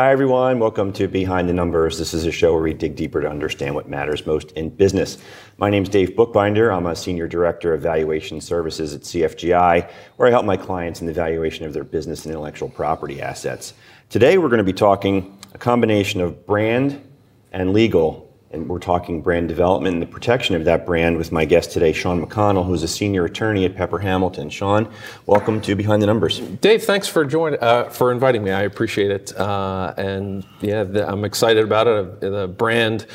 Hi, 0.00 0.12
everyone. 0.12 0.58
Welcome 0.58 0.94
to 0.94 1.08
Behind 1.08 1.46
the 1.46 1.52
Numbers. 1.52 1.98
This 1.98 2.14
is 2.14 2.24
a 2.24 2.32
show 2.32 2.54
where 2.54 2.62
we 2.62 2.72
dig 2.72 2.96
deeper 2.96 3.20
to 3.20 3.28
understand 3.28 3.74
what 3.74 3.86
matters 3.86 4.24
most 4.24 4.50
in 4.52 4.70
business. 4.70 5.18
My 5.58 5.68
name 5.68 5.82
is 5.82 5.90
Dave 5.90 6.16
Bookbinder. 6.16 6.72
I'm 6.72 6.86
a 6.86 6.96
Senior 6.96 7.28
Director 7.28 7.74
of 7.74 7.82
Valuation 7.82 8.40
Services 8.40 8.94
at 8.94 9.02
CFGI, 9.02 9.90
where 10.16 10.26
I 10.26 10.30
help 10.30 10.46
my 10.46 10.56
clients 10.56 11.02
in 11.02 11.06
the 11.06 11.12
valuation 11.12 11.66
of 11.66 11.74
their 11.74 11.84
business 11.84 12.24
and 12.24 12.32
intellectual 12.32 12.70
property 12.70 13.20
assets. 13.20 13.74
Today, 14.08 14.38
we're 14.38 14.48
going 14.48 14.56
to 14.56 14.64
be 14.64 14.72
talking 14.72 15.38
a 15.52 15.58
combination 15.58 16.22
of 16.22 16.46
brand 16.46 17.06
and 17.52 17.74
legal 17.74 18.29
and 18.52 18.68
we're 18.68 18.80
talking 18.80 19.22
brand 19.22 19.46
development 19.46 19.94
and 19.94 20.02
the 20.02 20.06
protection 20.06 20.56
of 20.56 20.64
that 20.64 20.84
brand 20.84 21.16
with 21.16 21.30
my 21.30 21.44
guest 21.44 21.70
today, 21.70 21.92
Sean 21.92 22.24
McConnell, 22.24 22.66
who's 22.66 22.82
a 22.82 22.88
senior 22.88 23.24
attorney 23.24 23.64
at 23.64 23.76
Pepper 23.76 23.98
Hamilton. 23.98 24.50
Sean, 24.50 24.92
welcome 25.26 25.60
to 25.60 25.76
Behind 25.76 26.02
the 26.02 26.06
Numbers. 26.06 26.40
Dave, 26.40 26.82
thanks 26.82 27.06
for 27.06 27.24
uh, 27.62 27.88
for 27.90 28.10
inviting 28.10 28.42
me. 28.42 28.50
I 28.50 28.62
appreciate 28.62 29.12
it, 29.12 29.36
uh, 29.36 29.94
and 29.96 30.44
yeah, 30.60 30.82
the, 30.82 31.08
I'm 31.08 31.24
excited 31.24 31.64
about 31.64 31.86
it. 31.86 32.20
The 32.20 32.48
brand 32.48 33.06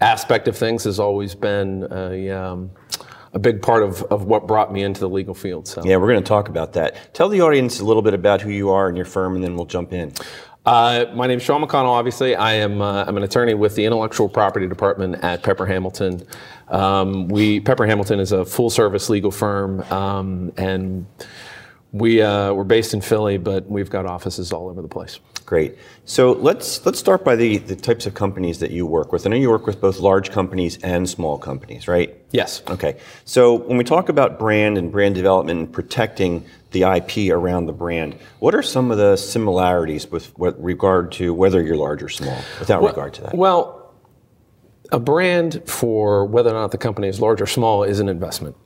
aspect 0.00 0.48
of 0.48 0.56
things 0.56 0.84
has 0.84 0.98
always 0.98 1.36
been 1.36 1.86
a, 1.92 2.30
um, 2.30 2.72
a 3.32 3.38
big 3.38 3.62
part 3.62 3.84
of, 3.84 4.02
of 4.04 4.24
what 4.24 4.48
brought 4.48 4.72
me 4.72 4.82
into 4.82 5.00
the 5.00 5.08
legal 5.08 5.34
field. 5.34 5.68
So. 5.68 5.84
Yeah, 5.84 5.98
we're 5.98 6.08
going 6.08 6.22
to 6.22 6.28
talk 6.28 6.48
about 6.48 6.72
that. 6.72 7.14
Tell 7.14 7.28
the 7.28 7.42
audience 7.42 7.78
a 7.78 7.84
little 7.84 8.02
bit 8.02 8.14
about 8.14 8.40
who 8.40 8.50
you 8.50 8.70
are 8.70 8.88
and 8.88 8.96
your 8.96 9.06
firm, 9.06 9.36
and 9.36 9.44
then 9.44 9.54
we'll 9.54 9.66
jump 9.66 9.92
in. 9.92 10.12
Uh, 10.66 11.06
my 11.14 11.26
name 11.26 11.38
is 11.38 11.42
Sean 11.42 11.62
McConnell. 11.62 11.86
Obviously, 11.86 12.36
I 12.36 12.52
am 12.52 12.82
uh, 12.82 13.04
I'm 13.06 13.16
an 13.16 13.22
attorney 13.22 13.54
with 13.54 13.74
the 13.76 13.84
Intellectual 13.86 14.28
Property 14.28 14.68
Department 14.68 15.16
at 15.24 15.42
Pepper 15.42 15.64
Hamilton. 15.64 16.26
Um, 16.68 17.28
we 17.28 17.60
Pepper 17.60 17.86
Hamilton 17.86 18.20
is 18.20 18.32
a 18.32 18.44
full 18.44 18.68
service 18.68 19.08
legal 19.08 19.30
firm, 19.30 19.80
um, 19.90 20.52
and 20.58 21.06
we 21.92 22.22
uh, 22.22 22.52
we're 22.52 22.64
based 22.64 22.94
in 22.94 23.00
Philly, 23.00 23.38
but 23.38 23.68
we've 23.68 23.90
got 23.90 24.06
offices 24.06 24.52
all 24.52 24.68
over 24.68 24.80
the 24.80 24.88
place. 24.88 25.18
Great. 25.44 25.76
So 26.04 26.32
let's 26.32 26.84
let's 26.86 27.00
start 27.00 27.24
by 27.24 27.34
the, 27.34 27.58
the 27.58 27.74
types 27.74 28.06
of 28.06 28.14
companies 28.14 28.60
that 28.60 28.70
you 28.70 28.86
work 28.86 29.12
with. 29.12 29.26
I 29.26 29.30
know 29.30 29.36
you 29.36 29.50
work 29.50 29.66
with 29.66 29.80
both 29.80 29.98
large 29.98 30.30
companies 30.30 30.78
and 30.84 31.08
small 31.08 31.38
companies, 31.38 31.88
right? 31.88 32.16
Yes. 32.30 32.62
Okay. 32.68 32.98
So 33.24 33.54
when 33.54 33.76
we 33.76 33.82
talk 33.82 34.08
about 34.08 34.38
brand 34.38 34.78
and 34.78 34.92
brand 34.92 35.16
development 35.16 35.58
and 35.58 35.72
protecting 35.72 36.46
the 36.70 36.82
IP 36.82 37.32
around 37.32 37.66
the 37.66 37.72
brand, 37.72 38.16
what 38.38 38.54
are 38.54 38.62
some 38.62 38.92
of 38.92 38.98
the 38.98 39.16
similarities 39.16 40.08
with 40.08 40.38
with 40.38 40.54
regard 40.58 41.10
to 41.12 41.34
whether 41.34 41.60
you're 41.60 41.76
large 41.76 42.04
or 42.04 42.08
small, 42.08 42.40
without 42.60 42.82
well, 42.82 42.92
regard 42.92 43.14
to 43.14 43.22
that? 43.22 43.34
Well, 43.34 43.92
a 44.92 45.00
brand 45.00 45.62
for 45.66 46.24
whether 46.26 46.50
or 46.50 46.54
not 46.54 46.70
the 46.70 46.78
company 46.78 47.08
is 47.08 47.20
large 47.20 47.40
or 47.40 47.46
small 47.46 47.82
is 47.82 47.98
an 47.98 48.08
investment. 48.08 48.56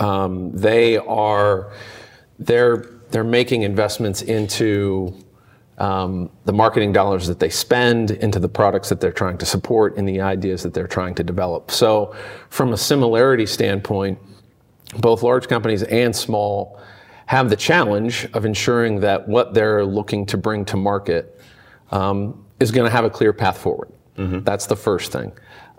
Um, 0.00 0.50
they 0.52 0.96
are 0.96 1.72
they're 2.38 2.90
they're 3.10 3.24
making 3.24 3.62
investments 3.62 4.22
into 4.22 5.14
um, 5.78 6.30
the 6.44 6.52
marketing 6.52 6.92
dollars 6.92 7.26
that 7.26 7.40
they 7.40 7.48
spend 7.48 8.12
into 8.12 8.38
the 8.38 8.48
products 8.48 8.88
that 8.88 9.00
they're 9.00 9.12
trying 9.12 9.38
to 9.38 9.46
support 9.46 9.96
and 9.96 10.08
the 10.08 10.20
ideas 10.20 10.62
that 10.62 10.72
they're 10.72 10.86
trying 10.86 11.14
to 11.16 11.24
develop. 11.24 11.70
So, 11.70 12.14
from 12.48 12.72
a 12.72 12.76
similarity 12.76 13.46
standpoint, 13.46 14.18
both 14.98 15.22
large 15.22 15.48
companies 15.48 15.82
and 15.84 16.14
small 16.14 16.80
have 17.26 17.50
the 17.50 17.56
challenge 17.56 18.28
of 18.34 18.44
ensuring 18.44 19.00
that 19.00 19.26
what 19.26 19.54
they're 19.54 19.84
looking 19.84 20.26
to 20.26 20.36
bring 20.36 20.64
to 20.66 20.76
market 20.76 21.40
um, 21.90 22.44
is 22.60 22.70
going 22.70 22.84
to 22.84 22.90
have 22.90 23.04
a 23.04 23.10
clear 23.10 23.32
path 23.32 23.58
forward. 23.58 23.90
Mm-hmm. 24.16 24.40
That's 24.40 24.66
the 24.66 24.76
first 24.76 25.10
thing. 25.10 25.32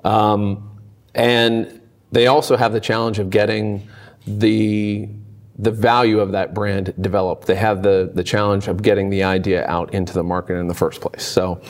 Um, 0.04 0.80
and 1.14 1.82
they 2.12 2.28
also 2.28 2.58
have 2.58 2.74
the 2.74 2.80
challenge 2.80 3.20
of 3.20 3.30
getting 3.30 3.88
the 4.28 5.08
the 5.58 5.72
value 5.72 6.20
of 6.20 6.32
that 6.34 6.54
brand 6.54 6.94
developed. 7.00 7.48
They 7.48 7.56
have 7.56 7.82
the, 7.82 8.12
the 8.14 8.24
challenge 8.24 8.68
of 8.68 8.82
getting 8.82 9.10
the 9.10 9.24
idea 9.24 9.66
out 9.68 9.94
into 9.94 10.14
the 10.14 10.24
market 10.24 10.56
in 10.56 10.68
the 10.68 10.74
first 10.74 11.02
place. 11.02 11.24
So, 11.24 11.62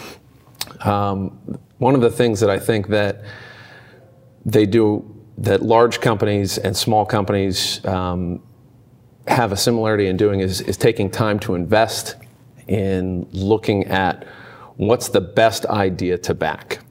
um, 0.81 1.59
one 1.77 1.93
of 1.93 2.01
the 2.01 2.09
things 2.09 2.39
that 2.39 2.49
I 2.49 2.57
think 2.57 2.87
that 2.87 3.23
they 4.45 4.65
do 4.65 5.11
that 5.37 5.61
large 5.61 5.99
companies 5.99 6.57
and 6.57 6.75
small 6.75 7.05
companies 7.05 7.83
um, 7.85 8.41
have 9.27 9.51
a 9.51 9.57
similarity 9.57 10.07
in 10.07 10.17
doing 10.17 10.39
is, 10.39 10.61
is 10.61 10.77
taking 10.77 11.09
time 11.09 11.39
to 11.39 11.55
invest 11.55 12.15
in 12.67 13.27
looking 13.31 13.85
at 13.85 14.25
what's 14.77 15.09
the 15.09 15.21
best 15.21 15.65
idea 15.65 16.17
to 16.17 16.33
back. 16.33 16.84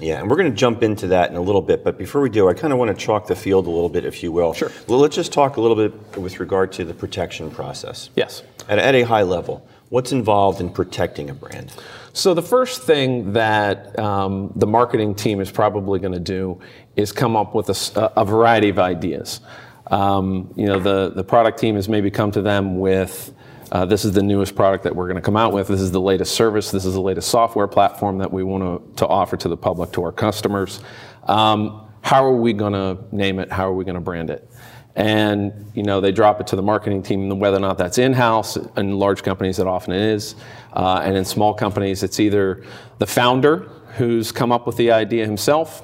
Yeah, 0.00 0.20
and 0.20 0.28
we're 0.30 0.36
going 0.36 0.50
to 0.50 0.56
jump 0.56 0.82
into 0.82 1.06
that 1.08 1.30
in 1.30 1.36
a 1.36 1.40
little 1.40 1.62
bit, 1.62 1.82
but 1.82 1.96
before 1.96 2.20
we 2.20 2.28
do, 2.28 2.48
I 2.48 2.54
kind 2.54 2.72
of 2.72 2.78
want 2.78 2.96
to 2.96 3.04
chalk 3.06 3.26
the 3.26 3.36
field 3.36 3.66
a 3.66 3.70
little 3.70 3.88
bit, 3.88 4.04
if 4.04 4.22
you 4.22 4.30
will. 4.30 4.52
Sure. 4.52 4.70
Well, 4.88 4.98
let's 4.98 5.16
just 5.16 5.32
talk 5.32 5.56
a 5.56 5.60
little 5.60 5.76
bit 5.76 6.18
with 6.18 6.38
regard 6.38 6.70
to 6.72 6.84
the 6.84 6.92
protection 6.92 7.50
process. 7.50 8.10
Yes. 8.14 8.42
At, 8.68 8.78
at 8.78 8.94
a 8.94 9.02
high 9.02 9.22
level, 9.22 9.66
what's 9.88 10.12
involved 10.12 10.60
in 10.60 10.68
protecting 10.68 11.30
a 11.30 11.34
brand? 11.34 11.72
So 12.12 12.34
the 12.34 12.42
first 12.42 12.82
thing 12.82 13.32
that 13.32 13.98
um, 13.98 14.52
the 14.54 14.66
marketing 14.66 15.14
team 15.14 15.40
is 15.40 15.50
probably 15.50 15.98
going 15.98 16.12
to 16.12 16.20
do 16.20 16.60
is 16.96 17.10
come 17.12 17.34
up 17.34 17.54
with 17.54 17.70
a, 17.70 18.12
a 18.16 18.24
variety 18.24 18.68
of 18.68 18.78
ideas. 18.78 19.40
Um, 19.86 20.52
you 20.56 20.66
know, 20.66 20.78
the, 20.78 21.10
the 21.10 21.24
product 21.24 21.58
team 21.58 21.76
has 21.76 21.88
maybe 21.88 22.10
come 22.10 22.30
to 22.32 22.42
them 22.42 22.78
with 22.78 23.32
uh, 23.72 23.84
this 23.84 24.04
is 24.04 24.12
the 24.12 24.22
newest 24.22 24.54
product 24.54 24.84
that 24.84 24.94
we're 24.94 25.06
going 25.06 25.16
to 25.16 25.22
come 25.22 25.36
out 25.36 25.52
with. 25.52 25.68
This 25.68 25.80
is 25.80 25.90
the 25.90 26.00
latest 26.00 26.34
service. 26.34 26.70
This 26.70 26.84
is 26.84 26.94
the 26.94 27.00
latest 27.00 27.28
software 27.28 27.66
platform 27.66 28.18
that 28.18 28.32
we 28.32 28.44
want 28.44 28.62
to, 28.62 28.96
to 28.98 29.06
offer 29.06 29.36
to 29.36 29.48
the 29.48 29.56
public, 29.56 29.92
to 29.92 30.02
our 30.04 30.12
customers. 30.12 30.80
Um, 31.24 31.88
how 32.02 32.24
are 32.24 32.36
we 32.36 32.52
going 32.52 32.72
to 32.72 32.98
name 33.10 33.40
it? 33.40 33.50
How 33.50 33.68
are 33.68 33.74
we 33.74 33.84
going 33.84 33.96
to 33.96 34.00
brand 34.00 34.30
it? 34.30 34.48
And 34.94 35.70
you 35.74 35.82
know, 35.82 36.00
they 36.00 36.12
drop 36.12 36.40
it 36.40 36.46
to 36.48 36.56
the 36.56 36.62
marketing 36.62 37.02
team, 37.02 37.28
whether 37.38 37.56
or 37.56 37.60
not 37.60 37.76
that's 37.76 37.98
in-house. 37.98 38.56
In 38.76 38.98
large 38.98 39.22
companies, 39.22 39.58
it 39.58 39.66
often 39.66 39.92
is, 39.92 40.36
uh, 40.72 41.02
and 41.04 41.16
in 41.16 41.24
small 41.24 41.52
companies, 41.52 42.02
it's 42.02 42.18
either 42.18 42.64
the 42.98 43.06
founder 43.06 43.68
who's 43.96 44.32
come 44.32 44.52
up 44.52 44.66
with 44.66 44.76
the 44.76 44.92
idea 44.92 45.26
himself, 45.26 45.82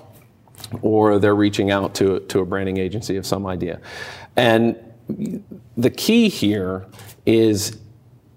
or 0.80 1.18
they're 1.18 1.34
reaching 1.34 1.70
out 1.70 1.94
to 1.96 2.20
to 2.20 2.40
a 2.40 2.46
branding 2.46 2.78
agency 2.78 3.16
of 3.16 3.26
some 3.26 3.44
idea. 3.46 3.80
And 4.36 4.76
the 5.76 5.90
key 5.90 6.28
here 6.28 6.86
is 7.26 7.78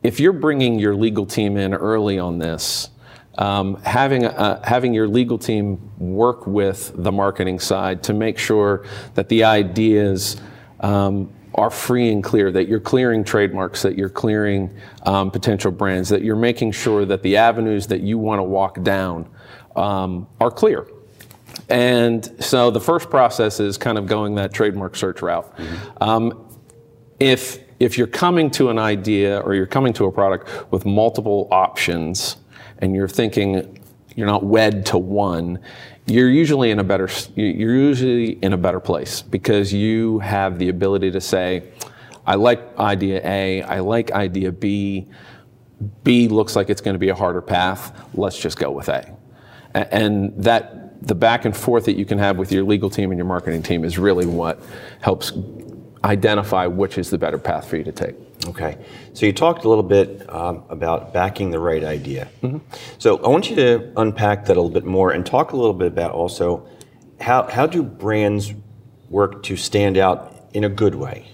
if 0.03 0.19
you're 0.19 0.33
bringing 0.33 0.79
your 0.79 0.95
legal 0.95 1.25
team 1.25 1.57
in 1.57 1.73
early 1.73 2.19
on 2.19 2.37
this, 2.39 2.89
um, 3.37 3.75
having, 3.81 4.23
a, 4.25 4.61
having 4.63 4.93
your 4.93 5.07
legal 5.07 5.37
team 5.37 5.91
work 5.97 6.47
with 6.47 6.91
the 6.95 7.11
marketing 7.11 7.59
side 7.59 8.03
to 8.03 8.13
make 8.13 8.37
sure 8.37 8.85
that 9.15 9.27
the 9.29 9.43
ideas 9.43 10.39
um, 10.79 11.33
are 11.55 11.69
free 11.69 12.11
and 12.11 12.23
clear, 12.23 12.51
that 12.51 12.67
you're 12.67 12.79
clearing 12.79 13.23
trademarks, 13.23 13.81
that 13.81 13.97
you're 13.97 14.09
clearing 14.09 14.69
um, 15.03 15.31
potential 15.31 15.71
brands, 15.71 16.09
that 16.09 16.21
you're 16.21 16.35
making 16.35 16.71
sure 16.71 17.05
that 17.05 17.23
the 17.23 17.37
avenues 17.37 17.87
that 17.87 18.01
you 18.01 18.17
want 18.17 18.39
to 18.39 18.43
walk 18.43 18.81
down 18.83 19.27
um, 19.75 20.27
are 20.39 20.51
clear. 20.51 20.85
And 21.69 22.43
so 22.43 22.69
the 22.69 22.81
first 22.81 23.09
process 23.09 23.59
is 23.59 23.77
kind 23.77 23.97
of 23.97 24.05
going 24.05 24.35
that 24.35 24.53
trademark 24.53 24.95
search 24.95 25.21
route. 25.21 25.57
Mm-hmm. 25.57 26.03
If 27.19 27.59
if 27.79 27.97
you're 27.97 28.07
coming 28.07 28.49
to 28.51 28.69
an 28.69 28.79
idea 28.79 29.39
or 29.39 29.53
you're 29.53 29.65
coming 29.65 29.93
to 29.93 30.05
a 30.05 30.11
product 30.11 30.71
with 30.71 30.85
multiple 30.85 31.47
options 31.51 32.37
and 32.79 32.95
you're 32.95 33.07
thinking 33.07 33.79
you're 34.15 34.27
not 34.27 34.43
wed 34.43 34.85
to 34.87 34.97
one, 34.97 35.59
you're 36.05 36.29
usually 36.29 36.71
in 36.71 36.79
a 36.79 36.83
better 36.83 37.09
you're 37.35 37.75
usually 37.75 38.31
in 38.43 38.53
a 38.53 38.57
better 38.57 38.79
place 38.79 39.21
because 39.21 39.73
you 39.73 40.19
have 40.19 40.57
the 40.57 40.69
ability 40.69 41.11
to 41.11 41.21
say, 41.21 41.69
I 42.25 42.35
like 42.35 42.77
idea 42.77 43.21
A, 43.23 43.61
I 43.63 43.79
like 43.79 44.11
idea 44.11 44.51
B. 44.51 45.07
B 46.03 46.29
looks 46.29 46.55
like 46.55 46.69
it's 46.69 46.81
going 46.81 46.95
to 46.95 46.99
be 46.99 47.09
a 47.09 47.15
harder 47.15 47.41
path. 47.41 48.07
Let's 48.13 48.39
just 48.39 48.57
go 48.57 48.71
with 48.71 48.87
A. 48.87 49.15
And 49.73 50.31
that 50.41 51.05
the 51.05 51.15
back 51.15 51.43
and 51.45 51.55
forth 51.55 51.85
that 51.85 51.97
you 51.97 52.05
can 52.05 52.17
have 52.17 52.37
with 52.37 52.51
your 52.51 52.63
legal 52.63 52.89
team 52.89 53.11
and 53.11 53.17
your 53.17 53.27
marketing 53.27 53.61
team 53.61 53.83
is 53.83 53.99
really 53.99 54.25
what 54.25 54.63
helps 55.01 55.33
identify 56.05 56.67
which 56.67 56.97
is 56.97 57.09
the 57.09 57.17
better 57.17 57.37
path 57.37 57.67
for 57.67 57.77
you 57.77 57.83
to 57.83 57.91
take. 57.91 58.15
Okay. 58.47 58.77
So 59.13 59.25
you 59.25 59.33
talked 59.33 59.65
a 59.65 59.69
little 59.69 59.83
bit 59.83 60.29
um, 60.29 60.63
about 60.69 61.13
backing 61.13 61.49
the 61.49 61.59
right 61.59 61.83
idea. 61.83 62.29
Mm-hmm. 62.43 62.59
So 62.99 63.17
I 63.17 63.27
want 63.27 63.49
you 63.49 63.55
to 63.55 63.91
unpack 63.97 64.45
that 64.45 64.55
a 64.55 64.61
little 64.61 64.69
bit 64.69 64.85
more 64.85 65.11
and 65.11 65.25
talk 65.25 65.51
a 65.51 65.57
little 65.57 65.73
bit 65.73 65.87
about 65.87 66.11
also 66.11 66.67
how, 67.19 67.43
how 67.49 67.65
do 67.65 67.81
brands 67.81 68.53
work 69.09 69.41
to 69.43 69.55
stand 69.55 69.97
out 69.97 70.49
in 70.53 70.63
a 70.63 70.69
good 70.69 70.95
way? 70.95 71.27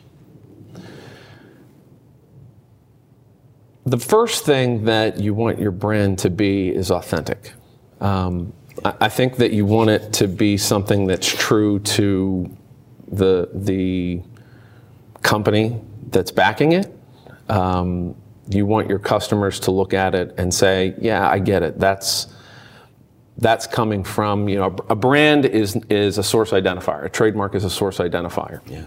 The 3.85 3.97
first 3.97 4.45
thing 4.45 4.85
that 4.85 5.19
you 5.19 5.33
want 5.33 5.59
your 5.59 5.71
brand 5.71 6.19
to 6.19 6.29
be 6.29 6.69
is 6.69 6.91
authentic. 6.91 7.51
Um, 7.99 8.53
I, 8.85 8.93
I 9.01 9.09
think 9.09 9.37
that 9.37 9.51
you 9.51 9.65
want 9.65 9.89
it 9.89 10.13
to 10.13 10.27
be 10.27 10.55
something 10.57 11.07
that's 11.07 11.27
true 11.27 11.79
to 11.79 12.57
the 13.07 13.49
the 13.53 14.21
company 15.21 15.79
that's 16.09 16.31
backing 16.31 16.73
it. 16.73 16.93
Um, 17.49 18.15
you 18.49 18.65
want 18.65 18.89
your 18.89 18.99
customers 18.99 19.59
to 19.61 19.71
look 19.71 19.93
at 19.93 20.15
it 20.15 20.33
and 20.37 20.53
say, 20.53 20.95
"Yeah, 20.99 21.29
I 21.29 21.39
get 21.39 21.63
it. 21.63 21.79
That's 21.79 22.27
that's 23.37 23.65
coming 23.67 24.03
from 24.03 24.47
you 24.47 24.57
know 24.57 24.75
a 24.89 24.95
brand 24.95 25.45
is 25.45 25.75
is 25.89 26.17
a 26.17 26.23
source 26.23 26.51
identifier. 26.51 27.05
A 27.05 27.09
trademark 27.09 27.55
is 27.55 27.63
a 27.63 27.69
source 27.69 27.97
identifier. 27.97 28.61
Yeah. 28.67 28.85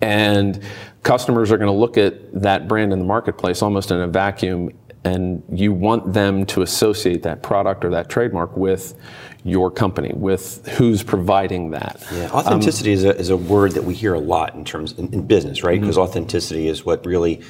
And 0.00 0.62
customers 1.02 1.50
are 1.50 1.58
going 1.58 1.72
to 1.72 1.78
look 1.78 1.98
at 1.98 2.40
that 2.40 2.68
brand 2.68 2.92
in 2.92 3.00
the 3.00 3.04
marketplace 3.04 3.62
almost 3.62 3.90
in 3.90 4.00
a 4.00 4.06
vacuum 4.06 4.70
and 5.04 5.42
you 5.52 5.72
want 5.72 6.12
them 6.12 6.46
to 6.46 6.62
associate 6.62 7.24
that 7.24 7.42
product 7.42 7.84
or 7.84 7.90
that 7.90 8.08
trademark 8.08 8.56
with 8.56 8.94
your 9.44 9.70
company, 9.70 10.12
with 10.14 10.66
who's 10.68 11.02
providing 11.02 11.70
that. 11.70 12.04
Yeah, 12.12 12.30
authenticity 12.30 12.92
um, 12.92 12.98
is, 12.98 13.04
a, 13.04 13.18
is 13.18 13.30
a 13.30 13.36
word 13.36 13.72
that 13.72 13.82
we 13.82 13.94
hear 13.94 14.14
a 14.14 14.20
lot 14.20 14.54
in 14.54 14.64
terms 14.64 14.92
in, 14.92 15.12
in 15.12 15.26
business, 15.26 15.64
right? 15.64 15.80
Because 15.80 15.96
mm-hmm. 15.96 16.08
authenticity 16.08 16.68
is 16.68 16.84
what 16.84 17.04
really 17.04 17.42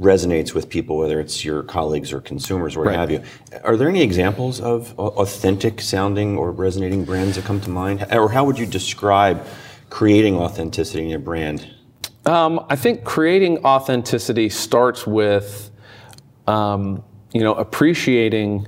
resonates 0.00 0.54
with 0.54 0.68
people, 0.68 0.96
whether 0.96 1.20
it's 1.20 1.44
your 1.44 1.62
colleagues 1.62 2.12
or 2.12 2.20
consumers 2.20 2.74
or 2.74 2.80
what 2.80 2.88
right. 2.88 2.98
have 2.98 3.10
you. 3.10 3.22
Are 3.64 3.76
there 3.76 3.88
any 3.88 4.02
examples 4.02 4.60
of 4.60 4.98
authentic 4.98 5.80
sounding 5.80 6.38
or 6.38 6.52
resonating 6.52 7.04
brands 7.04 7.36
that 7.36 7.44
come 7.44 7.60
to 7.60 7.70
mind? 7.70 8.06
Or 8.10 8.30
how 8.30 8.44
would 8.44 8.58
you 8.58 8.66
describe 8.66 9.46
creating 9.90 10.36
authenticity 10.36 11.02
in 11.02 11.10
your 11.10 11.18
brand? 11.18 11.68
Um, 12.24 12.64
I 12.70 12.76
think 12.76 13.04
creating 13.04 13.64
authenticity 13.64 14.48
starts 14.48 15.06
with, 15.06 15.70
um, 16.46 17.02
you 17.32 17.42
know, 17.42 17.54
appreciating 17.54 18.66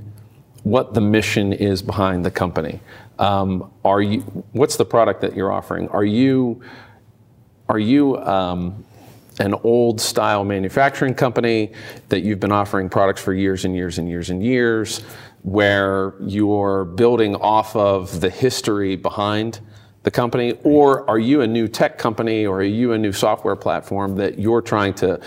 what 0.65 0.95
the 0.95 1.01
mission 1.01 1.53
is 1.53 1.83
behind 1.83 2.25
the 2.25 2.31
company. 2.31 2.81
Um, 3.19 3.73
are 3.85 4.03
you? 4.03 4.21
What's 4.53 4.77
the 4.77 4.85
product 4.85 5.21
that 5.23 5.35
you're 5.35 5.53
offering? 5.53 5.89
Are 5.89 6.05
you? 6.05 6.63
Are 7.69 7.79
you 7.79 8.19
um, 8.19 8.85
an 9.39 9.55
old 9.65 10.01
style 10.01 10.45
manufacturing 10.45 11.15
company 11.15 11.73
that 12.09 12.21
you've 12.21 12.41
been 12.41 12.53
offering 12.53 12.89
products 12.89 13.23
for 13.23 13.33
years 13.33 13.65
and 13.65 13.75
years 13.75 13.99
and 13.99 14.09
years 14.09 14.31
and 14.31 14.43
years, 14.43 14.99
where 15.43 16.15
you're 16.21 16.85
building 16.85 17.35
off 17.37 17.75
of 17.75 18.21
the 18.21 18.31
history 18.31 18.97
behind 18.97 19.61
the 20.03 20.11
company, 20.11 20.59
or 20.65 21.09
are 21.09 21.19
you 21.19 21.43
a 21.43 21.47
new 21.47 21.69
tech 21.69 21.97
company 21.97 22.45
or 22.45 22.59
are 22.59 22.65
you 22.65 22.93
a 22.93 22.99
new 22.99 23.13
software 23.13 23.57
platform 23.57 24.17
that 24.17 24.39
you're 24.39 24.63
trying 24.63 24.93
to 24.95 25.21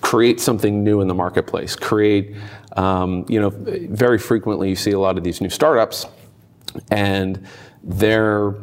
create 0.00 0.40
something 0.40 0.82
new 0.82 1.00
in 1.00 1.08
the 1.08 1.14
marketplace? 1.14 1.76
Create, 1.76 2.34
um, 2.76 3.24
you 3.28 3.40
know, 3.40 3.50
very 3.50 4.18
frequently 4.18 4.68
you 4.68 4.76
see 4.76 4.92
a 4.92 4.98
lot 4.98 5.18
of 5.18 5.24
these 5.24 5.40
new 5.40 5.50
startups 5.50 6.06
and 6.90 7.46
they're 7.82 8.54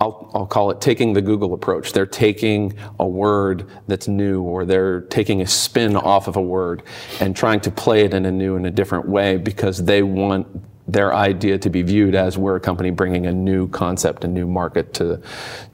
I'll, 0.00 0.30
I'll, 0.34 0.46
call 0.46 0.70
it 0.70 0.80
taking 0.80 1.12
the 1.12 1.22
Google 1.22 1.54
approach. 1.54 1.92
They're 1.92 2.04
taking 2.04 2.74
a 2.98 3.06
word 3.06 3.70
that's 3.86 4.08
new 4.08 4.42
or 4.42 4.64
they're 4.66 5.02
taking 5.02 5.40
a 5.40 5.46
spin 5.46 5.96
off 5.96 6.26
of 6.26 6.36
a 6.36 6.42
word 6.42 6.82
and 7.20 7.34
trying 7.34 7.60
to 7.60 7.70
play 7.70 8.04
it 8.04 8.12
in 8.12 8.26
a 8.26 8.32
new 8.32 8.56
and 8.56 8.66
a 8.66 8.70
different 8.70 9.08
way 9.08 9.36
because 9.36 9.84
they 9.84 10.02
want 10.02 10.46
their 10.86 11.14
idea 11.14 11.58
to 11.58 11.70
be 11.70 11.82
viewed 11.82 12.14
as 12.14 12.36
we're 12.36 12.56
a 12.56 12.60
company 12.60 12.90
bringing 12.90 13.26
a 13.26 13.32
new 13.32 13.68
concept, 13.68 14.24
a 14.24 14.28
new 14.28 14.46
market 14.46 14.92
to 14.94 15.20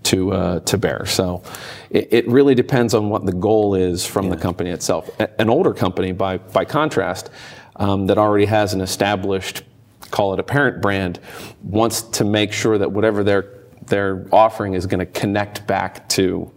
to 0.05 0.33
uh, 0.33 0.61
to 0.61 0.79
bear. 0.79 1.05
So 1.07 1.43
it, 1.91 2.09
it, 2.13 2.29
really 2.29 2.55
depends 2.55 2.95
on 2.95 3.09
what 3.09 3.27
the 3.27 3.33
goal 3.33 3.75
is 3.75 4.07
from 4.07 4.27
yeah. 4.27 4.37
the 4.37 4.41
company 4.41 4.71
itself. 4.71 5.11
A, 5.19 5.41
an 5.41 5.51
older 5.51 5.75
company, 5.75 6.13
by 6.13 6.39
by 6.39 6.65
contrast, 6.65 7.31
um, 7.77 8.07
that 8.07 8.19
already 8.19 8.45
has 8.45 8.73
an 8.73 8.81
established, 8.81 9.65
call 10.13 10.33
it 10.33 10.39
a 10.39 10.45
parent 10.45 10.81
brand, 10.81 11.19
wants 11.63 12.03
to 12.03 12.25
make 12.25 12.53
sure 12.53 12.79
that 12.79 12.93
whatever 12.93 13.25
their 13.25 13.53
their 13.87 14.27
offering 14.33 14.75
is 14.75 14.87
going 14.87 15.01
to 15.01 15.07
connect 15.07 15.67
back 15.67 16.09
to 16.11 16.53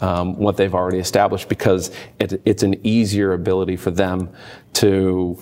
um, 0.00 0.36
what 0.36 0.56
they've 0.56 0.74
already 0.74 0.98
established 0.98 1.48
because 1.48 1.90
it, 2.20 2.40
it's 2.44 2.62
an 2.62 2.76
easier 2.86 3.32
ability 3.32 3.76
for 3.76 3.90
them 3.90 4.30
to 4.74 5.36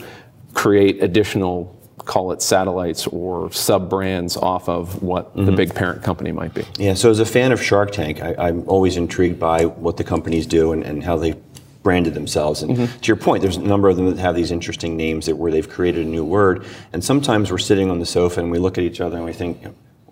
create 0.55 1.02
additional 1.02 1.75
call 2.04 2.32
it 2.32 2.43
satellites 2.43 3.06
or 3.08 3.50
sub 3.52 3.90
brands 3.90 4.37
off 4.37 4.69
of 4.69 5.02
what 5.02 5.31
mm-hmm. 5.31 5.46
the 5.46 5.52
big 5.52 5.75
parent 5.75 6.02
company 6.02 6.31
might 6.32 6.54
be. 6.54 6.64
Yeah, 6.78 6.94
so 6.94 7.10
as 7.10 7.20
a 7.20 7.26
fan 7.26 7.52
of 7.52 7.62
Shark 7.62 7.90
Tank, 7.90 8.22
I, 8.22 8.48
am 8.48 8.69
always 8.69 8.96
intrigued 8.96 9.40
by 9.40 9.64
what 9.64 9.96
the 9.96 10.04
companies 10.04 10.46
do 10.46 10.72
and, 10.72 10.84
and 10.84 11.02
how 11.02 11.16
they 11.16 11.34
branded 11.82 12.14
themselves. 12.14 12.62
And 12.62 12.76
mm-hmm. 12.76 13.00
to 13.00 13.06
your 13.06 13.16
point, 13.16 13.43
there's 13.43 13.56
a 13.56 13.62
number 13.62 13.88
of 13.88 13.96
them 13.96 14.06
that 14.06 14.19
have 14.19 14.34
these 14.34 14.50
interesting 14.50 14.96
names 14.96 15.26
that 15.26 15.37
where 15.37 15.52
they've 15.52 15.69
created 15.69 16.06
a 16.06 16.08
new 16.08 16.25
word. 16.25 16.64
And 16.93 17.02
sometimes 17.02 17.50
we're 17.50 17.58
sitting 17.58 17.90
on 17.90 17.99
the 18.00 18.06
sofa 18.06 18.40
and 18.40 18.50
we 18.50 18.58
look 18.58 18.76
at 18.76 18.84
each 18.84 19.00
other 19.00 19.16
and 19.16 19.25
we 19.25 19.32
think, 19.32 19.64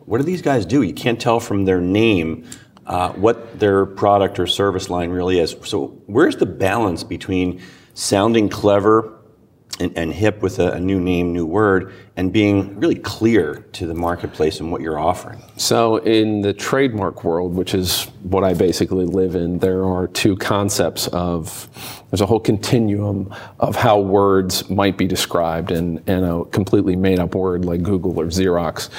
what 0.07 0.19
do 0.19 0.25
these 0.25 0.43
guys 0.43 0.67
do? 0.67 0.83
You 0.83 0.95
can't 0.95 1.21
tell 1.21 1.41
from 1.41 1.65
their 1.65 1.81
name 1.81 2.47
uh, 2.87 3.11
what 3.13 3.59
their 3.59 3.87
product 3.87 4.39
or 4.39 4.47
service 4.47 4.91
line 4.91 5.11
really 5.11 5.39
is. 5.39 5.57
So 5.65 5.89
where's 6.07 6.37
the 6.37 6.47
balance 6.47 7.03
between 7.03 7.63
sounding 7.95 8.49
clever 8.49 9.19
and, 9.81 9.97
and 9.97 10.13
hip 10.13 10.41
with 10.41 10.59
a, 10.59 10.73
a, 10.73 10.81
new 10.81 11.01
name, 11.01 11.33
new 11.33 11.47
word, 11.47 11.93
and 12.17 12.33
being 12.33 12.79
really 12.79 12.95
clear 12.95 13.67
to 13.73 13.87
the 13.87 13.95
marketplace 13.95 14.61
and 14.61 14.71
what 14.71 14.81
you're 14.81 14.99
offering. 14.99 15.43
So, 15.57 15.97
in 15.97 16.43
the 16.43 16.53
trademark 16.53 17.25
world, 17.25 17.55
which 17.55 17.75
is 17.75 18.05
what 18.23 18.45
I 18.45 18.55
basically 18.55 19.05
live 19.05 19.35
in, 19.35 19.59
there 19.59 19.85
are 19.85 20.07
two 20.07 20.37
concepts 20.37 21.09
of 21.09 21.69
there's 22.11 22.21
a 22.21 22.27
whole 22.27 22.41
continuum 22.41 23.35
of 23.59 23.75
how 23.75 23.99
words 23.99 24.71
might 24.71 24.97
be 24.97 25.09
described, 25.09 25.73
and, 25.73 26.01
and 26.09 26.25
a 26.25 26.45
completely 26.45 26.95
made 26.95 27.19
up 27.19 27.35
word 27.35 27.65
like 27.65 27.83
Google 27.83 28.21
or 28.21 28.27
Xerox 28.27 28.91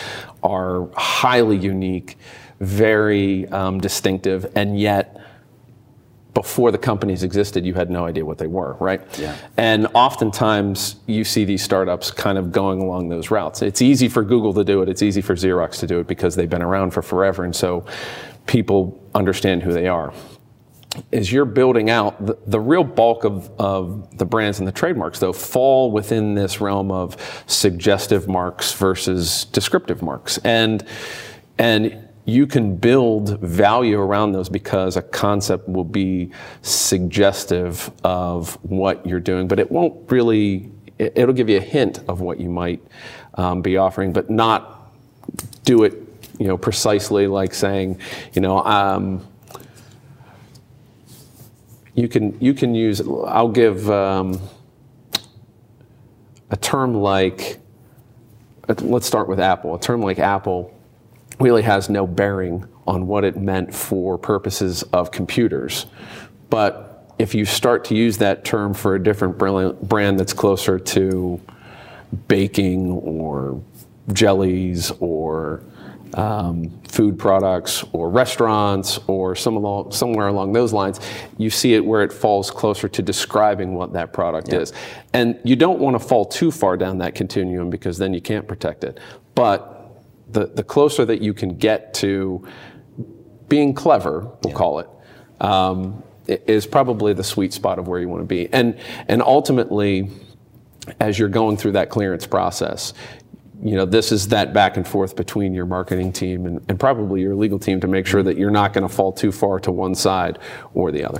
are 0.43 0.89
highly 0.97 1.57
unique, 1.57 2.17
very 2.59 3.47
um, 3.47 3.79
distinctive, 3.79 4.51
and 4.55 4.77
yet 4.77 5.24
before 6.35 6.69
the 6.69 6.77
companies 6.77 7.23
existed, 7.23 7.65
you 7.65 7.73
had 7.73 7.89
no 7.89 8.05
idea 8.05 8.23
what 8.23 8.37
they 8.37 8.45
were, 8.45 8.73
right? 8.73 9.01
Yeah. 9.17 9.35
And 9.57 9.87
oftentimes 9.95 10.97
you 11.07 11.23
see 11.23 11.45
these 11.45 11.63
startups 11.63 12.11
kind 12.11 12.37
of 12.37 12.51
going 12.51 12.81
along 12.81 13.09
those 13.09 13.31
routes. 13.31 13.63
It's 13.63 13.81
easy 13.81 14.09
for 14.09 14.21
Google 14.21 14.53
to 14.53 14.63
do 14.63 14.83
it, 14.83 14.89
it's 14.89 15.01
easy 15.01 15.21
for 15.21 15.33
Xerox 15.33 15.79
to 15.79 15.87
do 15.87 15.99
it 15.99 16.07
because 16.07 16.35
they've 16.35 16.49
been 16.49 16.61
around 16.61 16.91
for 16.91 17.01
forever, 17.01 17.45
and 17.45 17.55
so 17.55 17.85
people 18.45 19.01
understand 19.15 19.63
who 19.63 19.73
they 19.73 19.87
are. 19.87 20.13
As 21.11 21.31
you're 21.31 21.45
building 21.45 21.89
out, 21.89 22.25
the, 22.25 22.37
the 22.47 22.59
real 22.59 22.83
bulk 22.83 23.23
of, 23.23 23.49
of 23.59 24.17
the 24.17 24.25
brands 24.25 24.59
and 24.59 24.67
the 24.67 24.71
trademarks, 24.71 25.19
though, 25.19 25.33
fall 25.33 25.91
within 25.91 26.35
this 26.35 26.61
realm 26.61 26.91
of 26.91 27.17
suggestive 27.47 28.27
marks 28.27 28.73
versus 28.73 29.45
descriptive 29.45 30.01
marks. 30.01 30.37
And 30.39 30.85
and 31.57 32.04
you 32.25 32.47
can 32.47 32.75
build 32.75 33.39
value 33.39 33.99
around 33.99 34.31
those 34.31 34.49
because 34.49 34.97
a 34.97 35.01
concept 35.01 35.69
will 35.69 35.83
be 35.83 36.31
suggestive 36.63 37.91
of 38.03 38.55
what 38.63 39.05
you're 39.05 39.19
doing, 39.19 39.47
but 39.47 39.59
it 39.59 39.71
won't 39.71 40.11
really, 40.11 40.71
it'll 40.97 41.33
give 41.33 41.49
you 41.49 41.57
a 41.57 41.61
hint 41.61 41.99
of 42.07 42.21
what 42.21 42.39
you 42.39 42.49
might 42.49 42.81
um, 43.35 43.61
be 43.61 43.77
offering, 43.77 44.11
but 44.11 44.29
not 44.29 44.91
do 45.65 45.83
it, 45.83 45.93
you 46.39 46.47
know, 46.47 46.57
precisely 46.57 47.27
like 47.27 47.53
saying, 47.53 47.99
you 48.33 48.41
know, 48.41 48.63
um, 48.63 49.25
you 51.93 52.09
can 52.09 52.37
you 52.41 52.53
can 52.53 52.75
use. 52.75 53.01
I'll 53.01 53.47
give 53.47 53.89
um, 53.89 54.41
a 56.49 56.57
term 56.57 56.93
like. 56.93 57.59
Let's 58.67 59.05
start 59.07 59.29
with 59.29 59.39
Apple. 59.39 59.75
A 59.75 59.79
term 59.79 60.01
like 60.01 60.19
Apple 60.19 60.74
really 61.39 61.61
has 61.61 61.89
no 61.89 62.07
bearing 62.07 62.65
on 62.87 63.07
what 63.07 63.23
it 63.23 63.37
meant 63.37 63.73
for 63.73 64.17
purposes 64.17 64.83
of 64.93 65.11
computers. 65.11 65.85
But 66.49 67.13
if 67.17 67.33
you 67.33 67.45
start 67.45 67.85
to 67.85 67.95
use 67.95 68.17
that 68.17 68.45
term 68.45 68.73
for 68.73 68.95
a 68.95 69.03
different 69.03 69.37
brand 69.37 70.19
that's 70.19 70.33
closer 70.33 70.77
to 70.77 71.41
baking 72.27 72.91
or 72.91 73.61
jellies 74.13 74.91
or 74.99 75.63
um, 76.13 76.69
food 76.87 77.17
products 77.17 77.83
or 77.91 78.09
restaurants 78.09 78.99
or 79.07 79.35
some 79.35 79.57
along, 79.57 79.91
somewhere 79.91 80.27
along 80.27 80.53
those 80.53 80.71
lines, 80.71 80.99
you 81.37 81.49
see 81.49 81.73
it 81.73 81.83
where 81.83 82.03
it 82.03 82.13
falls 82.13 82.51
closer 82.51 82.87
to 82.87 83.01
describing 83.01 83.75
what 83.75 83.93
that 83.93 84.13
product 84.13 84.51
yeah. 84.51 84.59
is. 84.59 84.73
And 85.13 85.39
you 85.43 85.55
don't 85.55 85.79
want 85.79 85.99
to 85.99 86.05
fall 86.05 86.25
too 86.25 86.51
far 86.51 86.77
down 86.77 86.99
that 86.99 87.15
continuum 87.15 87.69
because 87.69 87.97
then 87.97 88.13
you 88.13 88.21
can't 88.21 88.47
protect 88.47 88.83
it. 88.83 88.99
But 89.33 89.74
the, 90.29 90.47
the 90.47 90.63
closer 90.63 91.05
that 91.05 91.21
you 91.21 91.33
can 91.33 91.57
get 91.57 91.93
to 91.95 92.47
being 93.47 93.73
clever, 93.73 94.21
we'll 94.21 94.51
yeah. 94.51 94.53
call 94.53 94.79
it, 94.79 94.89
um, 95.39 96.03
is 96.27 96.65
probably 96.65 97.13
the 97.13 97.23
sweet 97.23 97.53
spot 97.53 97.79
of 97.79 97.87
where 97.87 97.99
you 97.99 98.09
want 98.09 98.21
to 98.21 98.27
be. 98.27 98.51
And, 98.51 98.77
and 99.07 99.21
ultimately, 99.21 100.09
as 100.99 101.17
you're 101.19 101.29
going 101.29 101.57
through 101.57 101.73
that 101.73 101.89
clearance 101.89 102.25
process, 102.25 102.93
you 103.65 103.75
know, 103.75 103.83
this 103.83 104.11
is 104.11 104.27
that 104.27 104.53
back 104.53 104.77
and 104.77 104.87
forth 104.87 105.15
between 105.15 105.55
your 105.55 105.65
marketing 105.65 106.13
team 106.13 106.45
and, 106.45 106.63
and 106.69 106.79
probably 106.79 107.21
your 107.21 107.33
legal 107.33 107.57
team 107.57 107.79
to 107.79 107.87
make 107.87 108.05
sure 108.05 108.21
that 108.21 108.37
you're 108.37 108.51
not 108.51 108.73
going 108.73 108.87
to 108.87 108.93
fall 108.93 109.11
too 109.11 109.31
far 109.31 109.59
to 109.61 109.71
one 109.71 109.95
side 109.95 110.37
or 110.75 110.91
the 110.91 111.03
other. 111.03 111.19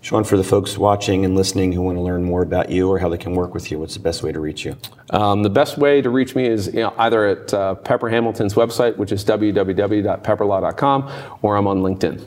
Sean, 0.00 0.24
for 0.24 0.36
the 0.36 0.42
folks 0.42 0.76
watching 0.76 1.24
and 1.24 1.36
listening 1.36 1.70
who 1.70 1.80
want 1.82 1.96
to 1.96 2.02
learn 2.02 2.24
more 2.24 2.42
about 2.42 2.68
you 2.68 2.90
or 2.90 2.98
how 2.98 3.08
they 3.08 3.16
can 3.16 3.36
work 3.36 3.54
with 3.54 3.70
you, 3.70 3.78
what's 3.78 3.94
the 3.94 4.00
best 4.00 4.24
way 4.24 4.32
to 4.32 4.40
reach 4.40 4.64
you? 4.64 4.76
Um, 5.10 5.44
the 5.44 5.50
best 5.50 5.78
way 5.78 6.02
to 6.02 6.10
reach 6.10 6.34
me 6.34 6.48
is 6.48 6.66
you 6.66 6.80
know, 6.80 6.92
either 6.98 7.26
at 7.26 7.54
uh, 7.54 7.76
Pepper 7.76 8.08
Hamilton's 8.08 8.54
website, 8.54 8.96
which 8.96 9.12
is 9.12 9.24
www.pepperlaw.com, 9.24 11.12
or 11.42 11.56
I'm 11.56 11.68
on 11.68 11.78
LinkedIn. 11.78 12.26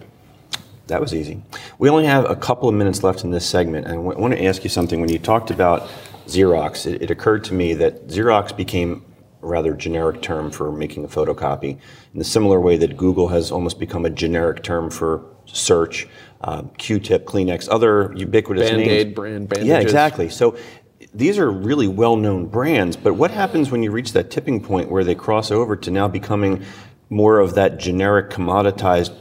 That 0.88 1.02
was 1.02 1.14
easy. 1.14 1.44
We 1.78 1.90
only 1.90 2.06
have 2.06 2.24
a 2.30 2.38
couple 2.38 2.70
of 2.70 2.76
minutes 2.76 3.04
left 3.04 3.26
in 3.26 3.32
this 3.32 3.46
segment, 3.46 3.86
and 3.86 3.96
I 3.96 3.98
want 3.98 4.34
to 4.34 4.46
ask 4.46 4.64
you 4.64 4.70
something. 4.70 5.02
When 5.02 5.12
you 5.12 5.20
talked 5.20 5.52
about 5.52 5.90
Xerox, 6.28 6.86
it, 6.86 7.02
it 7.02 7.12
occurred 7.12 7.44
to 7.44 7.54
me 7.54 7.74
that 7.74 8.08
Xerox 8.08 8.56
became 8.56 9.04
rather 9.42 9.74
generic 9.74 10.22
term 10.22 10.52
for 10.52 10.72
making 10.72 11.06
a 11.06 11.08
photocopy, 11.08 11.72
in 12.14 12.20
the 12.20 12.26
similar 12.26 12.60
way 12.60 12.78
that 12.78 12.98
Google 12.98 13.28
has 13.30 13.52
almost 13.52 13.80
become 13.80 14.06
a 14.06 14.10
generic 14.10 14.64
term 14.64 14.90
for 14.90 15.26
search, 15.46 16.08
uh, 16.42 16.64
Q-tip, 16.78 17.26
Kleenex, 17.26 17.68
other 17.72 18.14
ubiquitous 18.16 18.70
Band-Aid 18.70 18.88
names. 19.08 19.16
brand 19.16 19.50
bandages. 19.50 19.68
Yeah, 19.68 19.80
exactly. 19.80 20.30
So 20.30 20.58
these 21.14 21.38
are 21.38 21.50
really 21.50 21.88
well-known 21.88 22.48
brands, 22.48 22.96
but 22.96 23.14
what 23.14 23.32
happens 23.32 23.72
when 23.72 23.84
you 23.84 23.92
reach 23.92 24.14
that 24.14 24.30
tipping 24.30 24.62
point 24.62 24.92
where 24.92 25.04
they 25.04 25.16
cross 25.16 25.52
over 25.52 25.76
to 25.76 25.92
now 25.92 26.08
becoming 26.08 26.64
more 27.10 27.40
of 27.40 27.56
that 27.56 27.78
generic 27.80 28.30
commoditized 28.30 29.14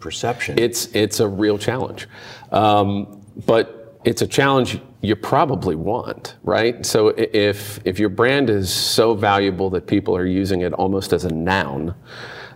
perception? 0.00 0.58
It's 0.58 0.86
it's 0.94 1.20
a 1.20 1.28
real 1.28 1.58
challenge, 1.58 2.08
um, 2.50 3.22
but 3.46 3.73
it's 4.04 4.22
a 4.22 4.26
challenge 4.26 4.80
you 5.00 5.16
probably 5.16 5.74
want, 5.74 6.36
right? 6.42 6.84
So 6.84 7.08
if 7.08 7.80
if 7.84 7.98
your 7.98 8.10
brand 8.10 8.50
is 8.50 8.72
so 8.72 9.14
valuable 9.14 9.70
that 9.70 9.86
people 9.86 10.16
are 10.16 10.26
using 10.26 10.60
it 10.60 10.72
almost 10.74 11.12
as 11.12 11.24
a 11.24 11.32
noun, 11.32 11.94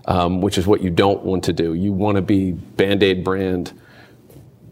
um, 0.07 0.41
which 0.41 0.59
is 0.59 0.67
what 0.67 0.83
you 0.83 0.91
don't 0.91 1.23
want 1.25 1.45
to 1.45 1.53
do. 1.53 1.75
You 1.75 1.93
want 1.93 2.17
to 2.17 2.23
be 2.23 2.53
Band 2.53 3.03
Aid 3.03 3.25
brand 3.25 3.73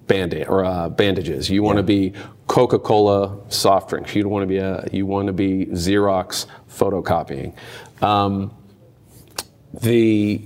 band-aid 0.07 0.47
or 0.47 0.65
uh, 0.65 0.89
bandages. 0.89 1.51
You 1.51 1.63
want 1.63 1.79
to 1.79 1.83
be 1.83 2.13
Coca-Cola 2.47 3.41
soft 3.49 3.91
drinks. 3.91 4.15
You 4.15 4.23
don't 4.23 4.31
want 4.31 4.45
to 4.45 4.47
be 4.47 4.59
a, 4.59 4.87
you 4.93 5.05
want 5.05 5.27
to 5.27 5.33
be 5.33 5.67
Xerox 5.67 6.47
photocopying. 6.71 7.55
Um, 8.03 8.55
the 9.81 10.41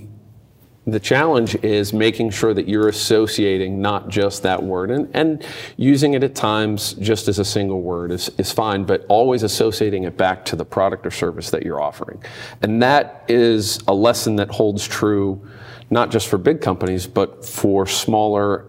the 0.87 0.99
challenge 0.99 1.55
is 1.63 1.93
making 1.93 2.31
sure 2.31 2.55
that 2.55 2.67
you're 2.67 2.87
associating 2.87 3.81
not 3.81 4.09
just 4.09 4.41
that 4.41 4.61
word 4.61 4.89
and, 4.89 5.07
and 5.13 5.45
using 5.77 6.15
it 6.15 6.23
at 6.23 6.33
times 6.33 6.93
just 6.93 7.27
as 7.27 7.37
a 7.37 7.45
single 7.45 7.81
word 7.81 8.11
is, 8.11 8.29
is 8.39 8.51
fine, 8.51 8.83
but 8.83 9.05
always 9.07 9.43
associating 9.43 10.05
it 10.05 10.17
back 10.17 10.43
to 10.43 10.55
the 10.55 10.65
product 10.65 11.05
or 11.05 11.11
service 11.11 11.51
that 11.51 11.63
you're 11.63 11.79
offering. 11.79 12.21
And 12.63 12.81
that 12.81 13.23
is 13.27 13.79
a 13.87 13.93
lesson 13.93 14.37
that 14.37 14.49
holds 14.49 14.87
true 14.87 15.47
not 15.91 16.09
just 16.09 16.27
for 16.29 16.37
big 16.37 16.61
companies, 16.61 17.05
but 17.05 17.45
for 17.45 17.85
smaller 17.85 18.65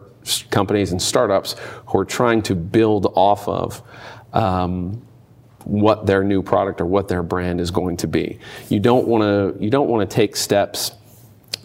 companies 0.51 0.93
and 0.93 1.01
startups 1.01 1.57
who 1.87 1.99
are 1.99 2.05
trying 2.05 2.43
to 2.43 2.55
build 2.55 3.07
off 3.15 3.49
of 3.49 3.81
um, 4.33 5.01
what 5.65 6.05
their 6.05 6.25
new 6.25 6.43
product 6.43 6.81
or 6.81 6.87
what 6.87 7.09
their 7.09 7.23
brand 7.23 7.61
is 7.61 7.71
going 7.71 7.97
to 7.97 8.09
be. 8.09 8.39
You 8.69 8.81
don't 8.81 9.07
want 9.07 9.23
to 9.23 9.63
you 9.63 9.71
don't 9.71 9.89
want 9.89 10.09
to 10.09 10.15
take 10.15 10.37
steps 10.37 10.93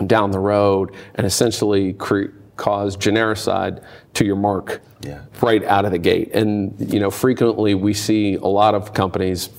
down 0.05 0.31
the 0.31 0.39
road 0.39 0.93
and 1.15 1.25
essentially 1.25 1.93
cre- 1.93 2.31
cause 2.55 2.97
genericide 2.97 3.83
to 4.13 4.25
your 4.25 4.35
mark 4.35 4.81
yeah. 5.01 5.21
right 5.41 5.63
out 5.63 5.85
of 5.85 5.91
the 5.91 5.97
gate. 5.97 6.31
And 6.33 6.75
you 6.79 6.99
know, 6.99 7.09
frequently 7.09 7.75
we 7.75 7.93
see 7.93 8.35
a 8.35 8.45
lot 8.45 8.75
of 8.75 8.93
companies 8.93 9.49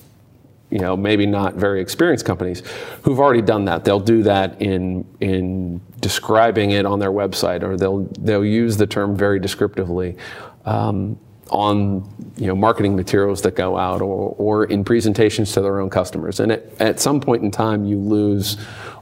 you 0.71 0.79
know, 0.79 0.97
maybe 0.97 1.25
not 1.25 1.55
very 1.55 1.81
experienced 1.81 2.27
companies 2.27 2.63
who've 3.03 3.19
already 3.19 3.41
done 3.41 3.65
that. 3.67 3.85
They'll 3.85 4.01
do 4.01 4.23
that 4.25 4.61
in 4.61 5.07
in 5.21 5.81
describing 6.01 6.73
it 6.73 6.85
on 6.85 6.99
their 6.99 7.11
website, 7.11 7.63
or 7.63 7.77
they'll 7.77 8.03
they'll 8.19 8.45
use 8.45 8.77
the 8.77 8.87
term 8.87 9.17
very 9.17 9.41
descriptively 9.41 10.17
um, 10.67 11.19
on 11.51 12.09
you 12.37 12.47
know 12.47 12.55
marketing 12.55 12.97
materials 12.97 13.43
that 13.43 13.57
go 13.57 13.77
out, 13.77 14.01
or 14.01 14.35
or 14.39 14.65
in 14.65 14.85
presentations 14.85 15.53
to 15.53 15.61
their 15.61 15.81
own 15.81 15.91
customers. 15.91 16.41
And 16.41 16.53
at, 16.53 16.81
at 16.81 17.01
some 17.01 17.21
point 17.21 17.43
in 17.43 17.51
time, 17.51 17.85
you 17.85 17.99
lose 17.99 18.57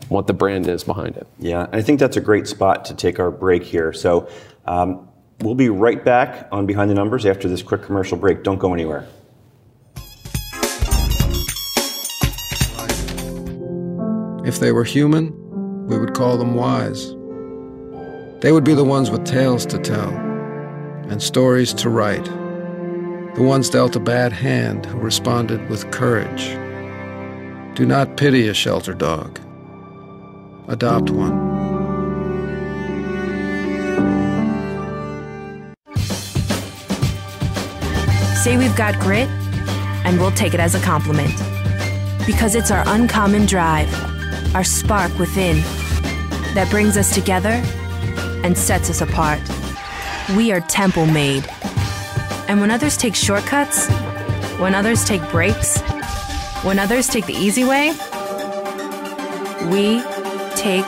what 0.08 0.26
the 0.26 0.32
brand 0.32 0.68
is 0.68 0.84
behind 0.84 1.16
it. 1.16 1.26
Yeah, 1.38 1.66
I 1.72 1.82
think 1.82 2.00
that's 2.00 2.16
a 2.16 2.20
great 2.20 2.46
spot 2.46 2.84
to 2.86 2.94
take 2.94 3.18
our 3.20 3.30
break 3.30 3.62
here. 3.62 3.92
So. 3.92 4.28
Um, 4.66 5.08
we'll 5.40 5.54
be 5.54 5.68
right 5.68 6.02
back 6.02 6.48
on 6.50 6.66
Behind 6.66 6.90
the 6.90 6.94
Numbers 6.94 7.26
after 7.26 7.46
this 7.46 7.62
quick 7.62 7.82
commercial 7.82 8.16
break. 8.16 8.42
Don't 8.42 8.58
go 8.58 8.72
anywhere. 8.72 9.06
If 14.46 14.60
they 14.60 14.72
were 14.72 14.84
human, 14.84 15.86
we 15.86 15.98
would 15.98 16.14
call 16.14 16.38
them 16.38 16.54
wise. 16.54 17.10
They 18.40 18.52
would 18.52 18.64
be 18.64 18.74
the 18.74 18.84
ones 18.84 19.10
with 19.10 19.24
tales 19.24 19.66
to 19.66 19.78
tell 19.78 20.25
and 21.08 21.22
stories 21.22 21.72
to 21.74 21.88
write, 21.88 22.24
the 23.34 23.42
ones 23.42 23.70
dealt 23.70 23.96
a 23.96 24.00
bad 24.00 24.32
hand 24.32 24.86
who 24.86 24.98
responded 24.98 25.68
with 25.68 25.90
courage. 25.90 26.50
Do 27.76 27.86
not 27.86 28.16
pity 28.16 28.48
a 28.48 28.54
shelter 28.54 28.94
dog. 28.94 29.38
Adopt 30.68 31.10
one. 31.10 31.54
Say 38.36 38.56
we've 38.56 38.76
got 38.76 38.98
grit, 39.00 39.28
and 40.04 40.18
we'll 40.18 40.30
take 40.32 40.54
it 40.54 40.60
as 40.60 40.74
a 40.74 40.80
compliment. 40.80 41.34
Because 42.26 42.54
it's 42.54 42.70
our 42.70 42.84
uncommon 42.86 43.46
drive 43.46 43.92
our 44.56 44.64
spark 44.64 45.18
within 45.18 45.58
that 46.54 46.66
brings 46.70 46.96
us 46.96 47.12
together 47.14 47.62
and 48.42 48.56
sets 48.56 48.88
us 48.88 49.02
apart. 49.02 49.38
We 50.34 50.50
are 50.50 50.60
temple 50.60 51.06
made. 51.06 51.46
And 52.48 52.60
when 52.60 52.72
others 52.72 52.96
take 52.96 53.14
shortcuts, 53.14 53.88
when 54.58 54.74
others 54.74 55.04
take 55.04 55.22
breaks, 55.30 55.80
when 56.62 56.80
others 56.80 57.06
take 57.06 57.26
the 57.26 57.34
easy 57.34 57.62
way, 57.62 57.90
we 59.70 60.02
take 60.56 60.84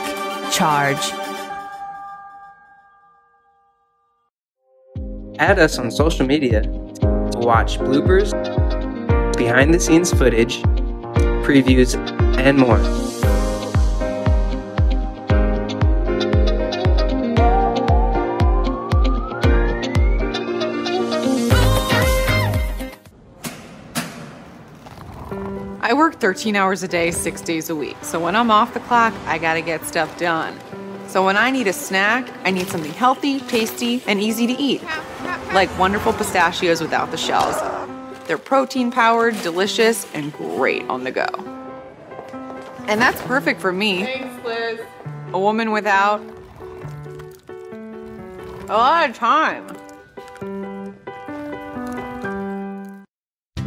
charge. 0.51 1.13
Add 5.37 5.57
us 5.57 5.79
on 5.79 5.89
social 5.89 6.25
media 6.25 6.63
to 6.63 7.37
watch 7.37 7.79
bloopers, 7.79 8.33
behind 9.37 9.73
the 9.73 9.79
scenes 9.79 10.11
footage, 10.11 10.61
previews, 11.43 11.95
and 12.37 12.57
more. 12.57 13.08
13 26.19 26.55
hours 26.55 26.83
a 26.83 26.87
day, 26.87 27.11
six 27.11 27.41
days 27.41 27.69
a 27.69 27.75
week. 27.75 27.97
So 28.01 28.19
when 28.19 28.35
I'm 28.35 28.51
off 28.51 28.73
the 28.73 28.79
clock, 28.81 29.13
I 29.25 29.37
gotta 29.37 29.61
get 29.61 29.85
stuff 29.85 30.17
done. 30.17 30.57
So 31.07 31.25
when 31.25 31.37
I 31.37 31.49
need 31.49 31.67
a 31.67 31.73
snack, 31.73 32.29
I 32.43 32.51
need 32.51 32.67
something 32.67 32.91
healthy, 32.91 33.39
tasty, 33.39 34.03
and 34.05 34.21
easy 34.21 34.45
to 34.47 34.53
eat. 34.53 34.83
Like 35.53 35.75
wonderful 35.79 36.13
pistachios 36.13 36.81
without 36.81 37.11
the 37.11 37.17
shells. 37.17 37.55
They're 38.27 38.37
protein 38.37 38.91
powered, 38.91 39.41
delicious, 39.41 40.05
and 40.13 40.31
great 40.33 40.83
on 40.83 41.03
the 41.03 41.11
go. 41.11 41.25
And 42.87 43.01
that's 43.01 43.21
perfect 43.23 43.59
for 43.59 43.71
me. 43.71 44.03
Thanks, 44.03 44.45
Liz. 44.45 44.79
A 45.33 45.39
woman 45.39 45.71
without 45.71 46.21
a 48.67 48.77
lot 48.77 49.09
of 49.09 49.15
time. 49.15 49.78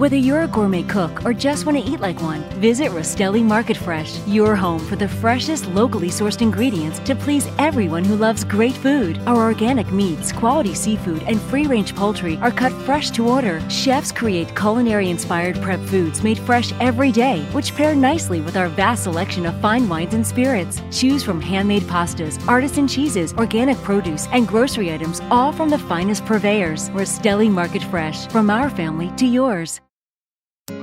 Whether 0.03 0.17
you're 0.17 0.43
a 0.43 0.49
gourmet 0.49 0.83
cook 0.83 1.25
or 1.25 1.33
just 1.33 1.65
want 1.65 1.79
to 1.79 1.85
eat 1.85 2.01
like 2.01 2.21
one, 2.21 2.43
visit 2.61 2.91
Rastelli 2.91 3.41
Market 3.41 3.77
Fresh, 3.77 4.19
your 4.27 4.57
home 4.57 4.81
for 4.81 4.97
the 4.97 5.07
freshest, 5.07 5.69
locally 5.69 6.09
sourced 6.09 6.43
ingredients 6.43 6.99
to 7.05 7.15
please 7.15 7.47
everyone 7.61 8.05
who 8.05 8.17
loves 8.17 8.43
great 8.43 8.73
food. 8.73 9.21
Our 9.29 9.37
organic 9.37 9.93
meats, 9.93 10.33
quality 10.33 10.75
seafood, 10.75 11.23
and 11.29 11.41
free 11.41 11.67
range 11.67 11.95
poultry 11.95 12.37
are 12.39 12.51
cut 12.51 12.73
fresh 12.83 13.13
to 13.13 13.29
order. 13.29 13.63
Chefs 13.71 14.11
create 14.11 14.57
culinary 14.57 15.09
inspired 15.09 15.63
prep 15.63 15.79
foods 15.79 16.25
made 16.25 16.41
fresh 16.41 16.73
every 16.81 17.13
day, 17.13 17.43
which 17.53 17.73
pair 17.77 17.95
nicely 17.95 18.41
with 18.41 18.57
our 18.57 18.71
vast 18.71 19.05
selection 19.05 19.47
of 19.47 19.55
fine 19.61 19.89
wines 19.89 20.15
and 20.15 20.27
spirits. 20.27 20.83
Choose 20.91 21.23
from 21.23 21.41
handmade 21.41 21.85
pastas, 21.85 22.45
artisan 22.49 22.89
cheeses, 22.89 23.35
organic 23.35 23.77
produce, 23.85 24.27
and 24.33 24.49
grocery 24.49 24.93
items, 24.93 25.21
all 25.31 25.53
from 25.53 25.69
the 25.69 25.79
finest 25.79 26.25
purveyors. 26.25 26.91
Rastelli 26.91 27.49
Market 27.49 27.85
Fresh, 27.85 28.27
from 28.33 28.51
our 28.51 28.69
family 28.69 29.13
to 29.17 29.27
yours. 29.27 29.81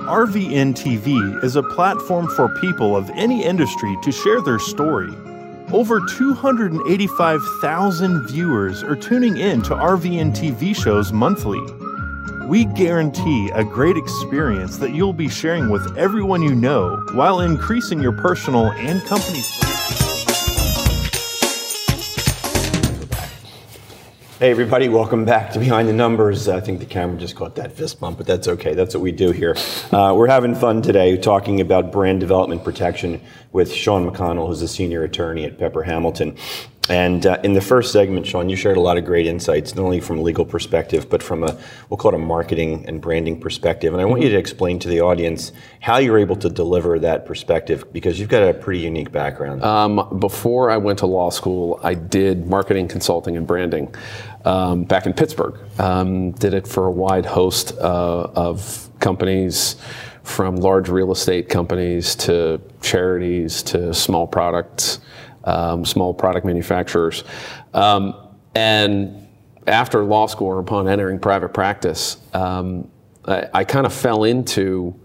RVN 0.10 0.74
TV 0.74 1.44
is 1.44 1.56
a 1.56 1.62
platform 1.62 2.28
for 2.30 2.50
people 2.62 2.98
of 2.98 3.12
any 3.12 3.46
industry 3.46 3.96
to 4.02 4.12
share 4.12 4.42
their 4.42 4.58
story. 4.58 5.14
Over 5.72 6.00
285,000 6.18 8.28
viewers 8.28 8.82
are 8.82 8.96
tuning 8.96 9.38
in 9.38 9.62
to 9.62 9.76
RVN 9.76 10.36
TV 10.36 10.76
shows 10.76 11.14
monthly. 11.14 11.62
We 12.48 12.66
guarantee 12.66 13.52
a 13.54 13.64
great 13.64 13.98
experience 13.98 14.78
that 14.78 14.96
you'll 14.96 15.14
be 15.14 15.30
sharing 15.30 15.70
with 15.70 15.96
everyone 15.96 16.42
you 16.42 16.56
know 16.56 17.00
while 17.12 17.42
increasing 17.42 18.02
your 18.02 18.14
personal 18.14 18.72
and 18.72 19.04
company. 19.04 19.44
Hey, 24.40 24.52
everybody, 24.52 24.88
welcome 24.88 25.26
back 25.26 25.52
to 25.52 25.60
Behind 25.60 25.90
the 25.90 25.94
Numbers. 25.94 26.48
I 26.48 26.62
think 26.62 26.80
the 26.80 26.86
camera 26.86 27.18
just 27.18 27.36
caught 27.36 27.56
that 27.56 27.74
fist 27.74 28.00
bump, 28.00 28.20
but 28.20 28.26
that's 28.26 28.48
okay. 28.48 28.74
That's 28.74 28.96
what 28.96 29.04
we 29.04 29.12
do 29.12 29.32
here. 29.32 29.54
Uh, 29.92 30.14
we're 30.16 30.30
having 30.30 30.56
fun 30.56 30.82
today 30.82 31.18
talking 31.18 31.60
about 31.60 31.92
brand 31.92 32.22
development 32.22 32.64
protection 32.64 33.20
with 33.52 33.70
Sean 33.70 34.10
McConnell, 34.10 34.48
who's 34.48 34.62
a 34.62 34.68
senior 34.70 35.04
attorney 35.04 35.44
at 35.44 35.60
Pepper 35.60 35.84
Hamilton. 35.84 36.38
And 36.90 37.28
uh, 37.28 37.38
in 37.44 37.54
the 37.54 37.62
first 37.62 37.92
segment, 37.92 38.26
Sean, 38.26 38.50
you 38.50 38.56
shared 38.56 38.76
a 38.76 38.82
lot 38.82 38.98
of 38.98 39.06
great 39.06 39.28
insights, 39.28 39.76
not 39.76 39.84
only 39.84 40.00
from 40.00 40.18
a 40.18 40.22
legal 40.22 40.44
perspective, 40.44 41.08
but 41.08 41.22
from 41.22 41.44
a, 41.44 41.56
we'll 41.90 41.98
call 41.98 42.14
it 42.14 42.16
a 42.16 42.18
marketing 42.18 42.84
and 42.88 43.00
branding 43.00 43.40
perspective. 43.40 43.94
And 43.94 44.02
I 44.02 44.06
want 44.06 44.24
you 44.24 44.30
to 44.30 44.38
explain 44.38 44.80
to 44.80 44.88
the 44.88 45.02
audience 45.02 45.52
how 45.82 45.98
you're 45.98 46.18
able 46.18 46.36
to 46.38 46.50
deliver 46.50 46.98
that 47.00 47.28
perspective 47.28 47.94
because 47.94 48.20
you've 48.20 48.30
got 48.30 48.42
a 48.42 48.56
pretty 48.56 48.80
unique 48.80 49.12
background. 49.12 49.64
Um, 49.64 50.18
before 50.20 50.72
I 50.72 50.78
went 50.78 50.98
to 51.00 51.06
law 51.06 51.30
school, 51.30 51.80
I 51.84 51.94
did 51.94 52.48
marketing, 52.48 52.88
consulting, 52.88 53.38
and 53.38 53.46
branding 53.46 53.94
um, 54.46 54.84
back 54.84 55.06
in 55.06 55.14
Pittsburgh. 55.14 55.60
Um, 55.80 56.32
did 56.32 56.56
it 56.56 56.68
for 56.68 56.88
a 56.88 56.92
wide 56.92 57.26
host 57.26 57.72
uh, 57.78 58.30
of 58.34 58.90
companies 59.00 59.76
from 60.24 60.56
large 60.58 60.90
real 60.90 61.12
estate 61.12 61.50
companies 61.50 62.16
to 62.16 62.60
charities 62.82 63.64
to 63.64 63.94
small 63.94 64.28
products 64.28 65.00
um, 65.44 65.86
small 65.86 66.14
product 66.14 66.46
manufacturers. 66.46 67.24
Um, 67.74 68.14
and 68.56 69.28
after 69.68 70.04
law 70.04 70.28
school 70.28 70.48
or 70.48 70.60
upon 70.60 70.88
entering 70.88 71.20
private 71.20 71.50
practice, 71.50 72.18
um, 72.34 72.90
I, 73.26 73.48
I 73.54 73.64
kind 73.64 73.86
of 73.86 73.94
fell 73.94 74.24
into 74.24 75.00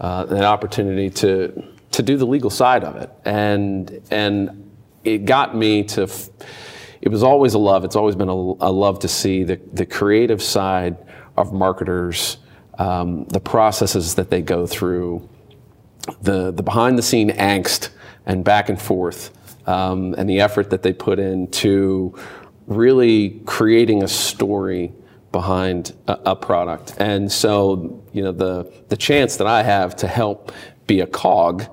uh, 0.00 0.26
an 0.28 0.44
opportunity 0.44 1.10
to 1.10 1.64
to 1.92 2.02
do 2.02 2.16
the 2.16 2.26
legal 2.26 2.50
side 2.50 2.84
of 2.84 2.96
it, 2.96 3.10
and 3.24 4.00
and 4.10 4.70
it 5.04 5.24
got 5.24 5.56
me 5.56 5.84
to. 5.84 6.02
F- 6.02 6.28
it 7.00 7.08
was 7.08 7.24
always 7.24 7.54
a 7.54 7.58
love. 7.58 7.84
It's 7.84 7.96
always 7.96 8.14
been 8.14 8.28
a, 8.28 8.32
a, 8.32 8.70
love 8.70 9.00
to 9.00 9.08
see 9.08 9.42
the 9.42 9.60
the 9.72 9.84
creative 9.84 10.42
side 10.42 10.96
of 11.36 11.52
marketers, 11.52 12.38
um, 12.78 13.24
the 13.24 13.40
processes 13.40 14.14
that 14.14 14.30
they 14.30 14.40
go 14.40 14.66
through, 14.66 15.28
the 16.22 16.52
the 16.52 16.62
behind 16.62 16.96
the 16.96 17.02
scene 17.02 17.30
angst 17.30 17.90
and 18.24 18.44
back 18.44 18.68
and 18.68 18.80
forth 18.80 19.30
um, 19.66 20.14
and 20.18 20.28
the 20.28 20.40
effort 20.40 20.70
that 20.70 20.82
they 20.82 20.92
put 20.92 21.18
into 21.18 22.16
really 22.66 23.40
creating 23.44 24.02
a 24.02 24.08
story 24.08 24.92
behind 25.30 25.94
a, 26.08 26.18
a, 26.26 26.36
product. 26.36 26.94
And 26.98 27.32
so, 27.32 28.04
you 28.12 28.22
know, 28.22 28.32
the, 28.32 28.70
the 28.88 28.96
chance 28.96 29.36
that 29.38 29.46
I 29.46 29.62
have 29.62 29.96
to 29.96 30.06
help 30.06 30.52
be 30.86 31.00
a 31.00 31.06
cog 31.06 31.64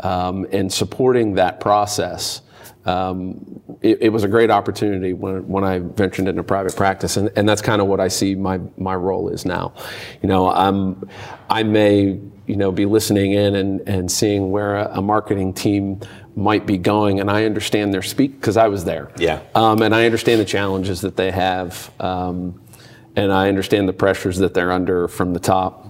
um, 0.00 0.44
in 0.46 0.68
supporting 0.68 1.34
that 1.34 1.58
process, 1.58 2.42
um, 2.84 3.60
it, 3.80 4.02
it, 4.02 4.08
was 4.10 4.22
a 4.22 4.28
great 4.28 4.50
opportunity 4.50 5.14
when, 5.14 5.48
when 5.48 5.64
I 5.64 5.78
ventured 5.78 6.28
into 6.28 6.42
private 6.42 6.76
practice. 6.76 7.16
And, 7.16 7.30
and 7.36 7.48
that's 7.48 7.62
kind 7.62 7.80
of 7.80 7.88
what 7.88 8.00
I 8.00 8.08
see 8.08 8.34
my, 8.34 8.60
my 8.76 8.94
role 8.94 9.28
is 9.28 9.44
now. 9.44 9.72
You 10.22 10.28
know, 10.28 10.48
I'm, 10.50 11.08
I 11.48 11.62
may, 11.62 12.20
you 12.46 12.56
know, 12.56 12.72
be 12.72 12.86
listening 12.86 13.32
in 13.32 13.54
and, 13.54 13.80
and 13.88 14.10
seeing 14.10 14.50
where 14.50 14.76
a, 14.76 14.98
a 14.98 15.02
marketing 15.02 15.52
team 15.52 16.00
might 16.34 16.66
be 16.66 16.78
going, 16.78 17.20
and 17.20 17.30
I 17.30 17.44
understand 17.44 17.92
their 17.92 18.02
speak 18.02 18.40
because 18.40 18.56
I 18.56 18.68
was 18.68 18.84
there. 18.84 19.10
Yeah. 19.18 19.40
Um, 19.54 19.82
and 19.82 19.94
I 19.94 20.06
understand 20.06 20.40
the 20.40 20.44
challenges 20.44 21.00
that 21.00 21.16
they 21.16 21.30
have, 21.30 21.90
um, 21.98 22.60
and 23.16 23.32
I 23.32 23.48
understand 23.48 23.88
the 23.88 23.92
pressures 23.92 24.38
that 24.38 24.54
they're 24.54 24.72
under 24.72 25.08
from 25.08 25.32
the 25.32 25.40
top. 25.40 25.84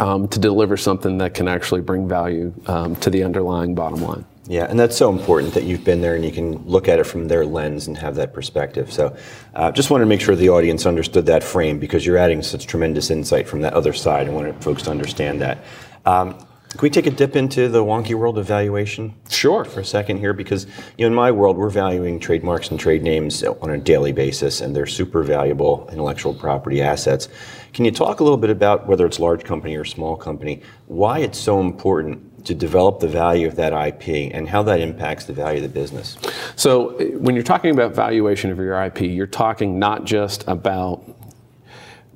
Um, 0.00 0.26
to 0.28 0.40
deliver 0.40 0.76
something 0.76 1.18
that 1.18 1.34
can 1.34 1.46
actually 1.46 1.80
bring 1.80 2.08
value 2.08 2.52
um, 2.66 2.96
to 2.96 3.08
the 3.08 3.22
underlying 3.22 3.76
bottom 3.76 4.00
line. 4.00 4.24
Yeah, 4.48 4.66
and 4.66 4.78
that's 4.78 4.96
so 4.96 5.10
important 5.10 5.54
that 5.54 5.64
you've 5.64 5.82
been 5.82 6.00
there 6.00 6.14
and 6.14 6.24
you 6.24 6.30
can 6.30 6.64
look 6.66 6.86
at 6.86 7.00
it 7.00 7.04
from 7.04 7.26
their 7.26 7.44
lens 7.44 7.88
and 7.88 7.98
have 7.98 8.14
that 8.14 8.32
perspective. 8.32 8.92
So, 8.92 9.16
uh, 9.54 9.72
just 9.72 9.90
wanted 9.90 10.04
to 10.04 10.08
make 10.08 10.20
sure 10.20 10.36
the 10.36 10.50
audience 10.50 10.86
understood 10.86 11.26
that 11.26 11.42
frame 11.42 11.80
because 11.80 12.06
you're 12.06 12.16
adding 12.16 12.42
such 12.42 12.66
tremendous 12.66 13.10
insight 13.10 13.48
from 13.48 13.60
that 13.62 13.72
other 13.72 13.92
side. 13.92 14.28
I 14.28 14.30
wanted 14.30 14.62
folks 14.62 14.82
to 14.84 14.90
understand 14.90 15.40
that. 15.40 15.64
Um, 16.04 16.34
can 16.76 16.82
we 16.82 16.90
take 16.90 17.06
a 17.06 17.10
dip 17.10 17.36
into 17.36 17.68
the 17.68 17.82
wonky 17.82 18.14
world 18.14 18.36
of 18.36 18.46
valuation? 18.46 19.14
Sure. 19.30 19.64
For 19.64 19.80
a 19.80 19.84
second 19.84 20.18
here, 20.18 20.34
because 20.34 20.66
you 20.98 21.04
know, 21.04 21.06
in 21.06 21.14
my 21.14 21.30
world, 21.30 21.56
we're 21.56 21.70
valuing 21.70 22.20
trademarks 22.20 22.70
and 22.70 22.78
trade 22.78 23.02
names 23.02 23.42
on 23.42 23.70
a 23.70 23.78
daily 23.78 24.12
basis, 24.12 24.60
and 24.60 24.76
they're 24.76 24.86
super 24.86 25.22
valuable 25.22 25.88
intellectual 25.90 26.34
property 26.34 26.82
assets. 26.82 27.28
Can 27.72 27.84
you 27.84 27.90
talk 27.90 28.20
a 28.20 28.22
little 28.22 28.36
bit 28.36 28.50
about 28.50 28.86
whether 28.86 29.06
it's 29.06 29.18
large 29.18 29.42
company 29.42 29.74
or 29.74 29.84
small 29.84 30.16
company, 30.16 30.60
why 30.86 31.20
it's 31.20 31.38
so 31.38 31.60
important 31.60 32.25
to 32.46 32.54
develop 32.54 33.00
the 33.00 33.08
value 33.08 33.46
of 33.46 33.56
that 33.56 33.72
IP 33.72 34.32
and 34.34 34.48
how 34.48 34.62
that 34.62 34.80
impacts 34.80 35.26
the 35.26 35.32
value 35.32 35.58
of 35.58 35.62
the 35.62 35.80
business? 35.80 36.16
So, 36.56 36.96
when 37.18 37.34
you're 37.34 37.44
talking 37.44 37.70
about 37.70 37.94
valuation 37.94 38.50
of 38.50 38.58
your 38.58 38.82
IP, 38.84 39.02
you're 39.02 39.26
talking 39.26 39.78
not 39.78 40.04
just 40.04 40.44
about 40.48 41.04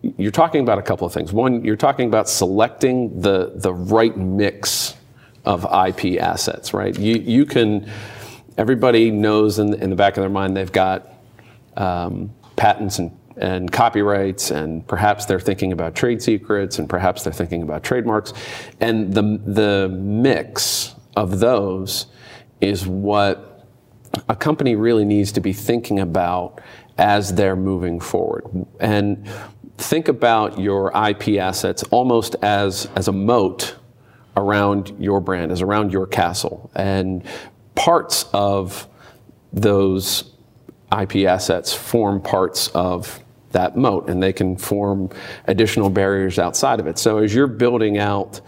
you're 0.03 0.31
talking 0.31 0.63
about 0.63 0.79
a 0.79 0.83
couple 0.83 1.07
of 1.07 1.13
things. 1.13 1.33
One, 1.33 1.63
you're 1.65 1.77
talking 1.77 2.07
about 2.07 2.29
selecting 2.29 3.21
the, 3.21 3.53
the 3.55 3.75
right 3.75 4.17
mix 4.17 4.95
of 5.45 5.65
IP 5.65 6.21
assets, 6.21 6.73
right? 6.73 6.99
You, 6.99 7.17
you 7.17 7.45
can, 7.45 7.91
everybody 8.57 9.11
knows 9.11 9.59
in, 9.59 9.75
in 9.75 9.91
the 9.91 9.97
back 9.97 10.17
of 10.17 10.23
their 10.23 10.31
mind 10.31 10.57
they've 10.57 10.73
got 10.73 11.07
um, 11.77 12.31
patents 12.57 12.99
and, 12.99 13.17
and 13.41 13.73
copyrights, 13.73 14.51
and 14.51 14.87
perhaps 14.87 15.25
they're 15.25 15.41
thinking 15.41 15.73
about 15.73 15.95
trade 15.95 16.23
secrets, 16.23 16.79
and 16.79 16.89
perhaps 16.89 17.25
they're 17.25 17.33
thinking 17.33 17.63
about 17.63 17.83
trademarks. 17.83 18.33
And 18.81 19.13
the, 19.13 19.41
the 19.45 19.89
mix 19.89 20.95
of 21.17 21.41
those 21.41 22.07
is 22.61 22.87
what 22.87 23.67
a 24.29 24.37
company 24.37 24.77
really 24.77 25.05
needs 25.05 25.33
to 25.33 25.41
be 25.41 25.53
thinking 25.53 26.01
about 26.01 26.61
as 26.99 27.35
they're 27.35 27.57
moving 27.57 27.99
forward. 27.99 28.45
And 28.79 29.27
think 29.79 30.09
about 30.09 30.61
your 30.61 30.93
IP 31.09 31.41
assets 31.41 31.83
almost 31.85 32.37
as, 32.43 32.89
as 32.95 33.09
a 33.09 33.13
moat 33.13 33.77
around 34.37 34.95
your 34.99 35.21
brand, 35.21 35.51
as 35.51 35.63
around 35.63 35.93
your 35.93 36.07
castle. 36.07 36.71
And 36.75 37.25
parts 37.75 38.27
of 38.35 38.87
those 39.53 40.31
IP 40.93 41.27
assets 41.27 41.73
form 41.73 42.21
parts 42.21 42.69
of 42.69 43.21
that 43.53 43.77
moat, 43.77 44.09
and 44.09 44.23
they 44.23 44.33
can 44.33 44.57
form 44.57 45.11
additional 45.47 45.91
barriers 45.91 46.39
outside 46.39 46.81
of 46.81 46.87
it. 46.87 46.99
So 46.99 47.19
as 47.19 47.35
you're 47.35 47.47
building 47.47 47.99
out 47.99 48.41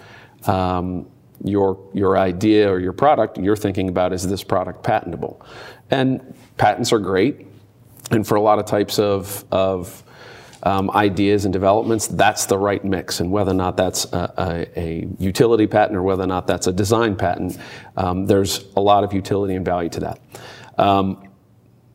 um, 0.46 1.06
your 1.44 1.78
your 1.92 2.16
idea 2.16 2.70
or 2.70 2.78
your 2.78 2.92
product, 2.92 3.38
you're 3.38 3.56
thinking 3.56 3.88
about 3.88 4.12
is 4.12 4.26
this 4.26 4.44
product 4.44 4.82
patentable? 4.82 5.44
And 5.90 6.34
patents 6.56 6.92
are 6.92 6.98
great, 6.98 7.46
and 8.10 8.26
for 8.26 8.36
a 8.36 8.40
lot 8.40 8.58
of 8.58 8.66
types 8.66 8.98
of 8.98 9.44
of 9.50 10.02
um, 10.62 10.90
ideas 10.92 11.44
and 11.44 11.52
developments, 11.52 12.06
that's 12.06 12.46
the 12.46 12.56
right 12.56 12.84
mix. 12.84 13.20
And 13.20 13.32
whether 13.32 13.50
or 13.50 13.54
not 13.54 13.76
that's 13.76 14.04
a, 14.12 14.66
a, 14.76 14.80
a 14.80 15.08
utility 15.18 15.66
patent 15.66 15.96
or 15.96 16.02
whether 16.02 16.22
or 16.22 16.28
not 16.28 16.46
that's 16.46 16.68
a 16.68 16.72
design 16.72 17.16
patent, 17.16 17.58
um, 17.96 18.26
there's 18.26 18.64
a 18.76 18.80
lot 18.80 19.02
of 19.02 19.12
utility 19.12 19.54
and 19.54 19.64
value 19.64 19.88
to 19.90 20.00
that. 20.00 20.20
Um, 20.78 21.28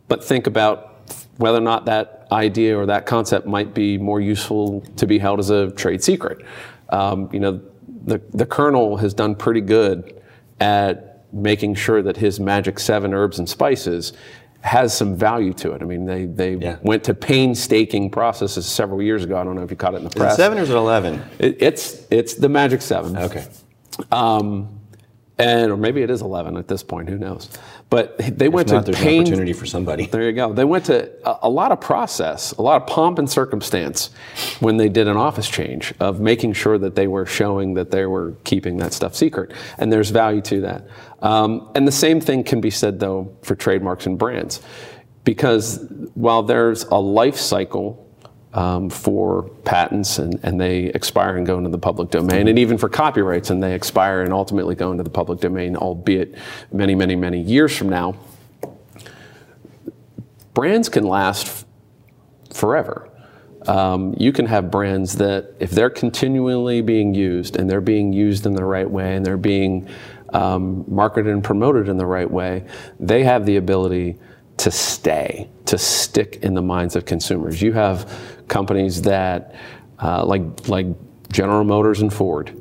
but 0.07 0.23
think 0.23 0.47
about 0.47 0.96
whether 1.37 1.57
or 1.57 1.61
not 1.61 1.85
that 1.85 2.27
idea 2.31 2.77
or 2.77 2.85
that 2.85 3.05
concept 3.05 3.47
might 3.47 3.73
be 3.73 3.97
more 3.97 4.19
useful 4.19 4.81
to 4.97 5.05
be 5.05 5.19
held 5.19 5.39
as 5.39 5.49
a 5.49 5.71
trade 5.71 6.03
secret. 6.03 6.45
Um, 6.89 7.29
you 7.31 7.39
know, 7.39 7.61
the, 8.05 8.21
the 8.33 8.45
Colonel 8.45 8.97
has 8.97 9.13
done 9.13 9.35
pretty 9.35 9.61
good 9.61 10.21
at 10.59 11.25
making 11.33 11.75
sure 11.75 12.01
that 12.01 12.17
his 12.17 12.39
magic 12.39 12.79
seven 12.79 13.13
herbs 13.13 13.39
and 13.39 13.47
spices 13.47 14.13
has 14.61 14.95
some 14.95 15.15
value 15.15 15.53
to 15.53 15.71
it. 15.73 15.81
I 15.81 15.85
mean, 15.85 16.05
they, 16.05 16.25
they 16.25 16.55
yeah. 16.55 16.77
went 16.81 17.03
to 17.05 17.13
painstaking 17.13 18.09
processes 18.09 18.65
several 18.65 19.01
years 19.01 19.23
ago. 19.23 19.37
I 19.37 19.43
don't 19.43 19.55
know 19.55 19.63
if 19.63 19.71
you 19.71 19.77
caught 19.77 19.93
it 19.93 19.97
in 19.97 20.03
the 20.03 20.09
press. 20.09 20.33
Is 20.33 20.39
it 20.39 20.41
seven 20.41 20.57
or 20.57 20.61
is 20.61 20.69
it 20.69 20.75
11? 20.75 21.23
It, 21.39 21.57
it's, 21.61 22.07
it's 22.09 22.33
the 22.33 22.49
Magic 22.49 22.81
Seven. 22.81 23.15
Okay. 23.15 23.45
Um, 24.11 24.77
and 25.37 25.71
or 25.71 25.77
maybe 25.77 26.01
it 26.01 26.09
is 26.09 26.21
11 26.21 26.57
at 26.57 26.67
this 26.67 26.83
point 26.83 27.09
who 27.09 27.17
knows 27.17 27.49
but 27.89 28.17
they 28.17 28.47
if 28.47 28.53
went 28.53 28.69
not, 28.69 28.85
to 28.85 28.91
there's 28.91 29.03
pain, 29.03 29.21
an 29.21 29.27
opportunity 29.27 29.53
for 29.53 29.65
somebody. 29.65 30.07
There 30.07 30.23
you 30.23 30.33
go. 30.33 30.51
They 30.51 30.65
went 30.65 30.85
to 30.85 31.09
a, 31.25 31.47
a, 31.47 31.49
lot 31.49 31.71
of 31.71 31.79
process 31.79 32.51
a 32.53 32.61
lot 32.61 32.81
of 32.81 32.87
pomp 32.87 33.17
and 33.17 33.29
circumstance 33.29 34.09
when 34.59 34.77
they 34.77 34.89
did 34.89 35.07
an 35.07 35.15
office 35.15 35.49
change 35.49 35.93
of 35.99 36.19
making 36.19 36.53
sure 36.53 36.77
that 36.77 36.95
they 36.95 37.07
were 37.07 37.25
showing 37.25 37.75
that 37.75 37.91
they 37.91 38.05
were 38.05 38.33
keeping 38.43 38.77
that 38.77 38.93
stuff 38.93 39.15
secret. 39.15 39.53
And 39.77 39.91
there's 39.91 40.09
value 40.09 40.41
to 40.41 40.61
that. 40.61 40.87
Um, 41.21 41.69
and 41.75 41.87
the 41.87 41.91
same 41.91 42.19
thing 42.19 42.43
can 42.43 42.59
be 42.59 42.69
said 42.69 42.99
though 42.99 43.35
for 43.41 43.55
trademarks 43.55 44.05
and 44.05 44.17
brands. 44.17 44.61
Because 45.23 45.85
while 46.13 46.43
there's 46.43 46.83
a 46.85 46.99
life 46.99 47.37
cycle 47.37 48.06
um, 48.57 48.89
for 48.89 49.43
patents 49.65 50.17
and, 50.17 50.39
and 50.41 50.59
they 50.59 50.85
expire 50.85 51.37
and 51.37 51.45
go 51.45 51.59
into 51.59 51.69
the 51.69 51.77
public 51.77 52.09
domain, 52.09 52.47
and 52.47 52.57
even 52.57 52.75
for 52.75 52.89
copyrights 52.89 53.51
and 53.51 53.61
they 53.61 53.75
expire 53.75 54.23
and 54.23 54.33
ultimately 54.33 54.73
go 54.73 54.91
into 54.91 55.03
the 55.03 55.11
public 55.11 55.39
domain, 55.39 55.77
albeit 55.77 56.33
many, 56.71 56.95
many, 56.95 57.15
many 57.15 57.39
years 57.39 57.77
from 57.77 57.87
now. 57.87 58.15
Brands 60.55 60.89
can 60.89 61.03
last 61.03 61.67
forever. 62.51 63.07
Um, 63.67 64.15
you 64.17 64.31
can 64.31 64.47
have 64.47 64.71
brands 64.71 65.17
that, 65.17 65.53
if 65.59 65.69
they're 65.69 65.91
continually 65.91 66.81
being 66.81 67.13
used 67.13 67.57
and 67.57 67.69
they're 67.69 67.79
being 67.79 68.11
used 68.11 68.47
in 68.47 68.55
the 68.55 68.65
right 68.65 68.89
way 68.89 69.15
and 69.15 69.23
they're 69.23 69.37
being 69.37 69.87
um, 70.33 70.83
marketed 70.87 71.31
and 71.31 71.43
promoted 71.43 71.89
in 71.89 71.97
the 71.97 72.07
right 72.07 72.29
way, 72.29 72.65
they 72.99 73.23
have 73.23 73.45
the 73.45 73.57
ability 73.57 74.17
to 74.57 74.71
stay, 74.71 75.47
to 75.65 75.77
stick 75.77 76.39
in 76.41 76.55
the 76.55 76.61
minds 76.61 76.95
of 76.95 77.05
consumers. 77.05 77.61
You 77.61 77.73
have 77.73 78.11
companies 78.47 79.01
that, 79.03 79.55
uh, 79.99 80.25
like, 80.25 80.67
like 80.67 80.87
General 81.31 81.63
Motors 81.63 82.01
and 82.01 82.13
Ford, 82.13 82.55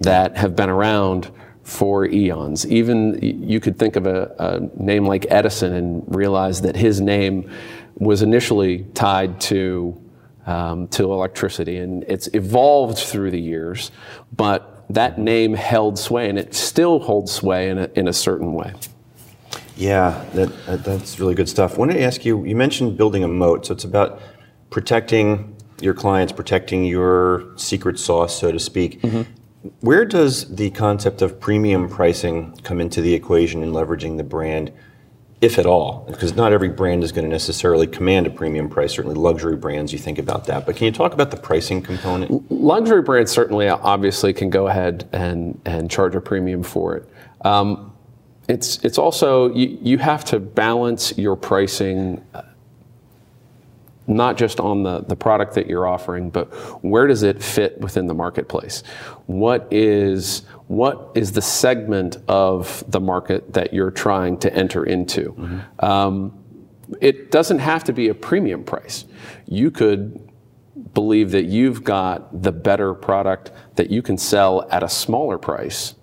that 0.00 0.36
have 0.36 0.56
been 0.56 0.70
around 0.70 1.30
for 1.62 2.06
eons. 2.06 2.66
Even 2.66 3.18
you 3.22 3.60
could 3.60 3.78
think 3.78 3.96
of 3.96 4.06
a, 4.06 4.34
a, 4.38 4.82
name 4.82 5.06
like 5.06 5.26
Edison 5.30 5.72
and 5.74 6.02
realize 6.14 6.60
that 6.62 6.76
his 6.76 7.00
name 7.00 7.50
was 7.94 8.22
initially 8.22 8.84
tied 8.94 9.40
to 9.42 9.98
um, 10.44 10.88
to 10.88 11.12
electricity, 11.12 11.76
and 11.76 12.04
it's 12.08 12.28
evolved 12.34 12.98
through 12.98 13.30
the 13.30 13.40
years, 13.40 13.92
but 14.36 14.84
that 14.90 15.16
name 15.16 15.54
held 15.54 15.98
sway, 15.98 16.28
and 16.28 16.36
it 16.36 16.52
still 16.52 16.98
holds 16.98 17.30
sway 17.30 17.68
in 17.68 17.78
a, 17.78 17.90
in 17.94 18.08
a 18.08 18.12
certain 18.12 18.52
way. 18.52 18.74
Yeah, 19.76 20.24
that, 20.34 20.82
that's 20.84 21.20
really 21.20 21.36
good 21.36 21.48
stuff. 21.48 21.74
I 21.74 21.76
wanted 21.78 21.94
to 21.94 22.02
ask 22.02 22.24
you. 22.24 22.44
You 22.44 22.56
mentioned 22.56 22.96
building 22.96 23.22
a 23.22 23.28
moat, 23.28 23.66
so 23.66 23.72
it's 23.72 23.84
about 23.84 24.20
protecting 24.72 25.54
your 25.80 25.94
clients, 25.94 26.32
protecting 26.32 26.84
your 26.84 27.52
secret 27.56 27.98
sauce, 27.98 28.40
so 28.40 28.50
to 28.50 28.58
speak. 28.58 29.00
Mm-hmm. 29.02 29.22
Where 29.80 30.04
does 30.04 30.52
the 30.56 30.70
concept 30.70 31.22
of 31.22 31.38
premium 31.38 31.88
pricing 31.88 32.56
come 32.64 32.80
into 32.80 33.00
the 33.00 33.14
equation 33.14 33.62
in 33.62 33.70
leveraging 33.72 34.16
the 34.16 34.24
brand, 34.24 34.72
if 35.40 35.58
at 35.58 35.66
all? 35.66 36.04
Because 36.08 36.34
not 36.34 36.52
every 36.52 36.68
brand 36.68 37.04
is 37.04 37.12
going 37.12 37.24
to 37.24 37.30
necessarily 37.30 37.86
command 37.86 38.26
a 38.26 38.30
premium 38.30 38.68
price. 38.68 38.92
Certainly, 38.92 39.16
luxury 39.16 39.56
brands, 39.56 39.92
you 39.92 39.98
think 40.00 40.18
about 40.18 40.46
that. 40.46 40.66
But 40.66 40.76
can 40.76 40.86
you 40.86 40.92
talk 40.92 41.12
about 41.14 41.30
the 41.30 41.36
pricing 41.36 41.80
component? 41.80 42.50
Luxury 42.50 43.02
brands 43.02 43.30
certainly, 43.30 43.68
obviously, 43.68 44.32
can 44.32 44.50
go 44.50 44.66
ahead 44.66 45.08
and, 45.12 45.60
and 45.64 45.88
charge 45.88 46.16
a 46.16 46.20
premium 46.20 46.64
for 46.64 46.96
it. 46.96 47.08
Um, 47.44 47.92
it's, 48.48 48.78
it's 48.84 48.98
also, 48.98 49.54
you, 49.54 49.78
you 49.80 49.98
have 49.98 50.24
to 50.26 50.40
balance 50.40 51.16
your 51.16 51.36
pricing 51.36 52.24
not 54.06 54.36
just 54.36 54.58
on 54.60 54.82
the, 54.82 55.00
the 55.00 55.16
product 55.16 55.54
that 55.54 55.66
you're 55.66 55.86
offering, 55.86 56.30
but 56.30 56.52
where 56.82 57.06
does 57.06 57.22
it 57.22 57.42
fit 57.42 57.80
within 57.80 58.06
the 58.06 58.14
marketplace? 58.14 58.82
What 59.26 59.68
is 59.70 60.42
what 60.68 61.10
is 61.14 61.32
the 61.32 61.42
segment 61.42 62.16
of 62.28 62.82
the 62.88 63.00
market 63.00 63.52
that 63.52 63.74
you're 63.74 63.90
trying 63.90 64.38
to 64.38 64.52
enter 64.54 64.84
into? 64.84 65.32
Mm-hmm. 65.32 65.84
Um, 65.84 66.38
it 67.00 67.30
doesn't 67.30 67.58
have 67.58 67.84
to 67.84 67.92
be 67.92 68.08
a 68.08 68.14
premium 68.14 68.64
price. 68.64 69.04
You 69.46 69.70
could 69.70 70.28
believe 70.94 71.30
that 71.30 71.44
you've 71.44 71.84
got 71.84 72.42
the 72.42 72.52
better 72.52 72.94
product 72.94 73.52
that 73.76 73.90
you 73.90 74.02
can 74.02 74.18
sell 74.18 74.68
at 74.70 74.82
a 74.82 74.88
smaller 74.88 75.38
price 75.38 75.94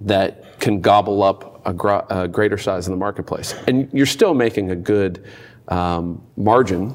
that 0.00 0.58
can 0.60 0.80
gobble 0.80 1.22
up 1.22 1.62
a, 1.66 1.72
gr- 1.72 2.06
a 2.10 2.28
greater 2.28 2.58
size 2.58 2.86
in 2.86 2.92
the 2.92 2.98
marketplace. 2.98 3.54
And 3.66 3.88
you're 3.92 4.06
still 4.06 4.34
making 4.34 4.70
a 4.70 4.76
good 4.76 5.26
um, 5.68 6.22
margin 6.36 6.94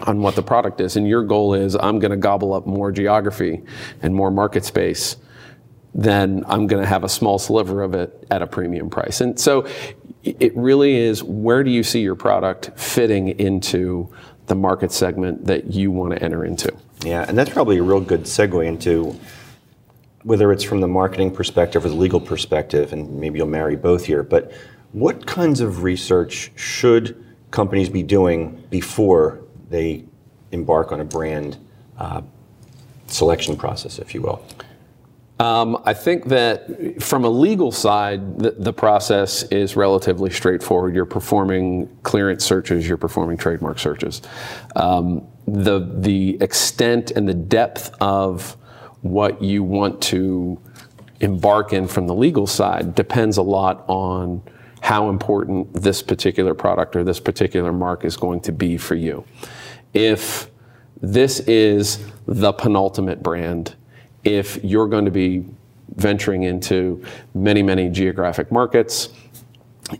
on 0.00 0.20
what 0.20 0.34
the 0.34 0.42
product 0.42 0.80
is. 0.80 0.96
And 0.96 1.06
your 1.06 1.22
goal 1.22 1.54
is 1.54 1.76
I'm 1.76 1.98
going 1.98 2.10
to 2.10 2.16
gobble 2.16 2.52
up 2.52 2.66
more 2.66 2.92
geography 2.92 3.62
and 4.02 4.14
more 4.14 4.30
market 4.30 4.64
space, 4.64 5.16
then 5.94 6.44
I'm 6.46 6.66
going 6.66 6.82
to 6.82 6.88
have 6.88 7.04
a 7.04 7.08
small 7.08 7.38
sliver 7.38 7.82
of 7.82 7.94
it 7.94 8.26
at 8.30 8.42
a 8.42 8.46
premium 8.46 8.90
price. 8.90 9.20
And 9.20 9.38
so 9.38 9.66
it 10.22 10.54
really 10.56 10.96
is 10.96 11.22
where 11.22 11.64
do 11.64 11.70
you 11.70 11.82
see 11.82 12.00
your 12.00 12.16
product 12.16 12.70
fitting 12.76 13.28
into 13.38 14.12
the 14.46 14.54
market 14.54 14.92
segment 14.92 15.46
that 15.46 15.72
you 15.72 15.90
want 15.90 16.12
to 16.12 16.22
enter 16.22 16.44
into? 16.44 16.74
Yeah, 17.04 17.24
and 17.28 17.36
that's 17.36 17.50
probably 17.50 17.78
a 17.78 17.82
real 17.82 18.00
good 18.00 18.22
segue 18.22 18.66
into 18.66 19.18
whether 20.22 20.50
it's 20.50 20.64
from 20.64 20.80
the 20.80 20.88
marketing 20.88 21.30
perspective 21.30 21.84
or 21.84 21.88
the 21.88 21.94
legal 21.94 22.20
perspective, 22.20 22.92
and 22.92 23.20
maybe 23.20 23.38
you'll 23.38 23.46
marry 23.46 23.76
both 23.76 24.04
here, 24.04 24.24
but 24.24 24.52
what 24.90 25.24
kinds 25.24 25.60
of 25.60 25.84
research 25.84 26.50
should 26.56 27.24
companies 27.52 27.88
be 27.88 28.02
doing 28.02 28.60
before 28.68 29.40
they 29.68 30.04
embark 30.52 30.92
on 30.92 31.00
a 31.00 31.04
brand 31.04 31.56
uh, 31.98 32.22
selection 33.06 33.56
process, 33.56 33.98
if 33.98 34.14
you 34.14 34.22
will? 34.22 34.44
Um, 35.38 35.82
I 35.84 35.92
think 35.92 36.26
that 36.26 37.02
from 37.02 37.24
a 37.24 37.28
legal 37.28 37.70
side, 37.70 38.38
the, 38.38 38.52
the, 38.52 38.72
process 38.72 39.42
is 39.44 39.76
relatively 39.76 40.30
straightforward. 40.30 40.94
You're 40.94 41.04
performing 41.04 41.94
clearance 42.04 42.42
searches, 42.42 42.88
you're 42.88 42.96
performing 42.96 43.36
trademark 43.36 43.78
searches. 43.78 44.22
Um, 44.76 45.26
the 45.46 45.80
the 45.98 46.38
extent 46.40 47.10
and 47.10 47.28
the 47.28 47.34
depth 47.34 47.94
of 48.00 48.56
what 49.02 49.42
you 49.42 49.62
want 49.62 50.00
to 50.04 50.58
embark 51.20 51.74
in 51.74 51.86
from 51.86 52.06
the 52.06 52.14
legal 52.14 52.46
side 52.46 52.94
depends 52.94 53.36
a 53.36 53.42
lot 53.42 53.84
on 53.88 54.42
how 54.80 55.10
important 55.10 55.72
this 55.74 56.00
particular 56.02 56.54
product 56.54 56.96
or 56.96 57.04
this 57.04 57.20
particular 57.20 57.72
mark 57.72 58.04
is 58.04 58.16
going 58.16 58.40
to 58.40 58.52
be 58.52 58.76
for 58.76 58.94
you 58.94 59.24
if 59.96 60.50
this 61.00 61.40
is 61.40 62.04
the 62.26 62.52
penultimate 62.52 63.22
brand, 63.22 63.74
if 64.24 64.62
you're 64.62 64.88
going 64.88 65.06
to 65.06 65.10
be 65.10 65.46
venturing 65.94 66.42
into 66.42 67.02
many, 67.34 67.62
many 67.62 67.88
geographic 67.88 68.52
markets, 68.52 69.08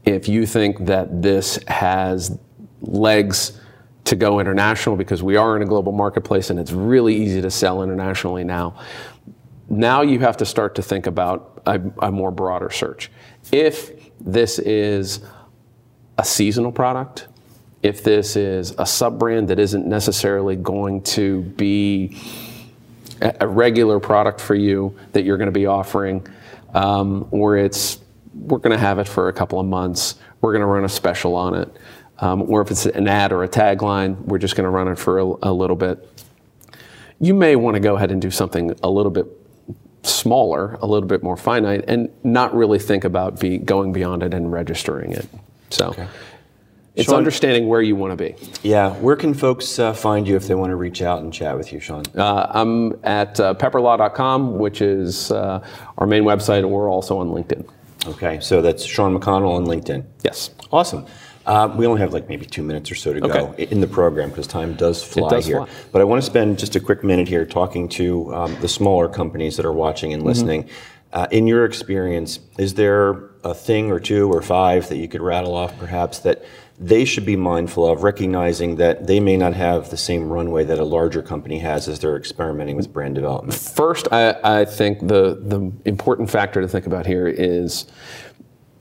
if 0.04 0.28
you 0.28 0.44
think 0.44 0.84
that 0.84 1.22
this 1.22 1.58
has 1.68 2.38
legs 2.82 3.58
to 4.04 4.16
go 4.16 4.38
international 4.38 4.96
because 4.96 5.22
we 5.22 5.36
are 5.36 5.56
in 5.56 5.62
a 5.62 5.66
global 5.66 5.92
marketplace 5.92 6.50
and 6.50 6.60
it's 6.60 6.72
really 6.72 7.16
easy 7.16 7.40
to 7.40 7.50
sell 7.50 7.82
internationally 7.82 8.44
now. 8.44 8.78
Now 9.68 10.02
you 10.02 10.20
have 10.20 10.36
to 10.36 10.44
start 10.44 10.74
to 10.74 10.82
think 10.82 11.06
about 11.06 11.62
a, 11.66 11.80
a 12.00 12.12
more 12.12 12.30
broader 12.30 12.70
search. 12.70 13.10
If 13.50 14.10
this 14.20 14.58
is 14.58 15.20
a 16.18 16.24
seasonal 16.24 16.70
product, 16.70 17.28
if 17.82 18.02
this 18.02 18.36
is 18.36 18.74
a 18.78 18.86
sub 18.86 19.18
brand 19.18 19.48
that 19.48 19.58
isn't 19.58 19.86
necessarily 19.86 20.56
going 20.56 21.02
to 21.02 21.42
be 21.42 22.16
a 23.20 23.46
regular 23.46 23.98
product 24.00 24.40
for 24.40 24.54
you 24.54 24.96
that 25.12 25.24
you're 25.24 25.38
going 25.38 25.46
to 25.46 25.52
be 25.52 25.66
offering, 25.66 26.26
um, 26.74 27.26
or 27.30 27.56
it's 27.56 27.98
we're 28.34 28.58
going 28.58 28.76
to 28.76 28.78
have 28.78 28.98
it 28.98 29.08
for 29.08 29.28
a 29.28 29.32
couple 29.32 29.58
of 29.58 29.66
months, 29.66 30.16
we're 30.40 30.52
going 30.52 30.60
to 30.60 30.66
run 30.66 30.84
a 30.84 30.88
special 30.88 31.34
on 31.34 31.54
it, 31.54 31.74
um, 32.18 32.42
or 32.50 32.60
if 32.60 32.70
it's 32.70 32.86
an 32.86 33.08
ad 33.08 33.32
or 33.32 33.44
a 33.44 33.48
tagline, 33.48 34.18
we're 34.22 34.38
just 34.38 34.56
going 34.56 34.64
to 34.64 34.70
run 34.70 34.88
it 34.88 34.98
for 34.98 35.18
a, 35.18 35.24
a 35.42 35.52
little 35.52 35.76
bit. 35.76 36.06
You 37.18 37.32
may 37.32 37.56
want 37.56 37.74
to 37.74 37.80
go 37.80 37.96
ahead 37.96 38.10
and 38.10 38.20
do 38.20 38.30
something 38.30 38.76
a 38.82 38.90
little 38.90 39.10
bit 39.10 39.26
smaller, 40.02 40.74
a 40.82 40.86
little 40.86 41.08
bit 41.08 41.22
more 41.22 41.36
finite, 41.36 41.84
and 41.88 42.10
not 42.22 42.54
really 42.54 42.78
think 42.78 43.04
about 43.04 43.40
be 43.40 43.56
going 43.58 43.92
beyond 43.92 44.22
it 44.22 44.34
and 44.34 44.52
registering 44.52 45.12
it. 45.12 45.26
So. 45.70 45.88
Okay. 45.88 46.08
It's 46.96 47.10
Sean, 47.10 47.18
understanding 47.18 47.68
where 47.68 47.82
you 47.82 47.94
want 47.94 48.12
to 48.12 48.16
be. 48.16 48.34
Yeah. 48.62 48.94
Where 48.94 49.16
can 49.16 49.34
folks 49.34 49.78
uh, 49.78 49.92
find 49.92 50.26
you 50.26 50.34
if 50.34 50.48
they 50.48 50.54
want 50.54 50.70
to 50.70 50.76
reach 50.76 51.02
out 51.02 51.22
and 51.22 51.30
chat 51.32 51.56
with 51.56 51.70
you, 51.70 51.78
Sean? 51.78 52.02
Uh, 52.16 52.50
I'm 52.50 52.98
at 53.04 53.38
uh, 53.38 53.52
pepperlaw.com, 53.54 54.58
which 54.58 54.80
is 54.80 55.30
uh, 55.30 55.62
our 55.98 56.06
main 56.06 56.24
website, 56.24 56.60
and 56.60 56.70
we're 56.70 56.90
also 56.90 57.18
on 57.18 57.28
LinkedIn. 57.28 57.68
Okay. 58.06 58.40
So 58.40 58.62
that's 58.62 58.82
Sean 58.82 59.18
McConnell 59.18 59.56
on 59.56 59.66
LinkedIn. 59.66 60.04
Yes. 60.24 60.50
Awesome. 60.72 61.04
Uh, 61.44 61.72
we 61.76 61.86
only 61.86 62.00
have 62.00 62.14
like 62.14 62.28
maybe 62.28 62.46
two 62.46 62.62
minutes 62.62 62.90
or 62.90 62.94
so 62.94 63.12
to 63.12 63.20
go 63.20 63.52
in 63.56 63.80
the 63.80 63.86
program 63.86 64.30
because 64.30 64.48
time 64.48 64.74
does 64.74 65.04
fly 65.04 65.28
does 65.28 65.46
here. 65.46 65.58
Fly. 65.58 65.68
But 65.92 66.00
I 66.00 66.04
want 66.04 66.20
to 66.20 66.26
spend 66.26 66.58
just 66.58 66.74
a 66.74 66.80
quick 66.80 67.04
minute 67.04 67.28
here 67.28 67.44
talking 67.44 67.88
to 67.90 68.34
um, 68.34 68.56
the 68.60 68.68
smaller 68.68 69.08
companies 69.08 69.56
that 69.56 69.66
are 69.66 69.72
watching 69.72 70.12
and 70.12 70.20
mm-hmm. 70.20 70.28
listening. 70.28 70.62
Mm-hmm. 70.64 70.72
Uh, 71.12 71.26
in 71.30 71.46
your 71.46 71.64
experience, 71.64 72.40
is 72.58 72.74
there 72.74 73.30
a 73.44 73.54
thing 73.54 73.92
or 73.92 74.00
two 74.00 74.30
or 74.30 74.42
five 74.42 74.88
that 74.88 74.96
you 74.96 75.06
could 75.06 75.22
rattle 75.22 75.54
off 75.54 75.78
perhaps 75.78 76.18
that 76.20 76.44
they 76.78 77.04
should 77.04 77.24
be 77.24 77.36
mindful 77.36 77.86
of, 77.86 78.02
recognizing 78.02 78.76
that 78.76 79.06
they 79.06 79.20
may 79.20 79.36
not 79.36 79.54
have 79.54 79.90
the 79.90 79.96
same 79.96 80.28
runway 80.28 80.64
that 80.64 80.78
a 80.78 80.84
larger 80.84 81.22
company 81.22 81.58
has 81.58 81.88
as 81.88 82.00
they're 82.00 82.16
experimenting 82.16 82.76
with 82.76 82.92
brand 82.92 83.14
development? 83.14 83.54
First, 83.54 84.08
I, 84.12 84.36
I 84.42 84.64
think 84.64 85.00
the, 85.00 85.38
the 85.40 85.72
important 85.84 86.30
factor 86.30 86.60
to 86.60 86.68
think 86.68 86.86
about 86.86 87.06
here 87.06 87.28
is 87.28 87.86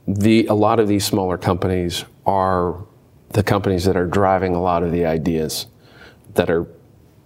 the 0.07 0.45
a 0.47 0.53
lot 0.53 0.79
of 0.79 0.87
these 0.87 1.05
smaller 1.05 1.37
companies 1.37 2.05
are 2.25 2.85
the 3.29 3.43
companies 3.43 3.85
that 3.85 3.97
are 3.97 4.05
driving 4.05 4.55
a 4.55 4.61
lot 4.61 4.83
of 4.83 4.91
the 4.91 5.05
ideas 5.05 5.67
that 6.35 6.49
are 6.49 6.67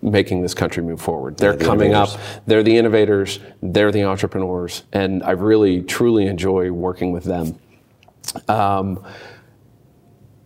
making 0.02 0.42
this 0.42 0.54
country 0.54 0.82
move 0.82 1.02
forward. 1.02 1.38
They're 1.38 1.56
the 1.56 1.66
coming 1.66 1.92
innovators. 1.92 2.16
up. 2.16 2.46
They're 2.46 2.64
the 2.64 2.78
innovators. 2.78 3.40
They're 3.62 3.92
the 3.92 4.04
entrepreneurs, 4.04 4.84
and 4.94 5.24
I 5.24 5.32
really 5.32 5.82
truly 5.82 6.28
enjoy 6.28 6.72
working 6.72 7.12
with 7.12 7.26
them. 7.26 7.60
Um, 8.48 9.04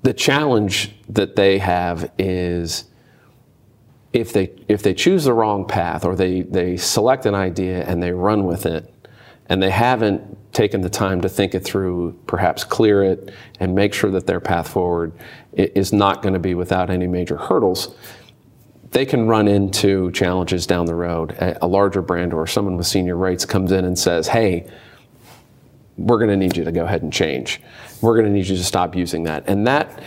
the 0.04 0.13
challenge 0.13 0.92
that 1.10 1.36
they 1.36 1.58
have 1.58 2.12
is 2.18 2.86
if 4.12 4.32
they 4.32 4.52
if 4.68 4.84
they 4.84 4.94
choose 4.94 5.24
the 5.24 5.34
wrong 5.34 5.66
path 5.66 6.06
or 6.06 6.16
they 6.16 6.42
they 6.42 6.78
select 6.78 7.26
an 7.26 7.34
idea 7.34 7.84
and 7.86 8.04
they 8.04 8.12
run 8.12 8.46
with 8.46 8.66
it 8.66 8.94
and 9.48 9.62
they 9.62 9.72
haven't 9.72 10.54
taken 10.54 10.82
the 10.82 10.89
time 10.89 11.20
to 11.22 11.28
think 11.28 11.56
it 11.56 11.63
through 11.63 12.13
perhaps 12.28 12.63
clear 12.63 13.04
it 13.04 13.34
and 13.60 13.74
make 13.74 13.94
sure 13.94 14.12
that 14.12 14.28
their 14.28 14.39
path 14.39 14.68
forward 14.68 15.12
is 15.54 15.92
not 15.92 16.22
going 16.22 16.34
to 16.34 16.39
be 16.39 16.54
without 16.54 16.89
any 16.92 17.08
major 17.08 17.38
hurdles 17.38 17.96
they 18.94 19.06
can 19.06 19.28
run 19.28 19.48
into 19.48 20.12
challenges 20.12 20.68
down 20.68 20.86
the 20.86 20.96
road. 20.96 21.32
A, 21.62 21.68
larger 21.68 22.04
brand 22.04 22.32
or 22.32 22.46
someone 22.46 22.78
with 22.78 22.86
senior 22.86 23.18
rights 23.18 23.44
comes 23.44 23.72
in 23.72 23.86
and 23.86 23.98
says 23.98 24.28
hey 24.28 24.70
we're 25.98 26.18
going 26.18 26.30
to 26.30 26.38
need 26.38 26.58
you 26.58 26.64
to 26.64 26.72
go 26.72 26.86
ahead 26.86 27.04
and 27.04 27.14
change. 27.14 27.62
We're 28.02 28.16
going 28.16 28.26
to 28.26 28.32
need 28.32 28.48
you 28.48 28.58
to 28.58 28.64
stop 28.64 28.96
using 28.96 29.24
that. 29.24 29.44
And 29.48 29.68
that, 29.68 30.02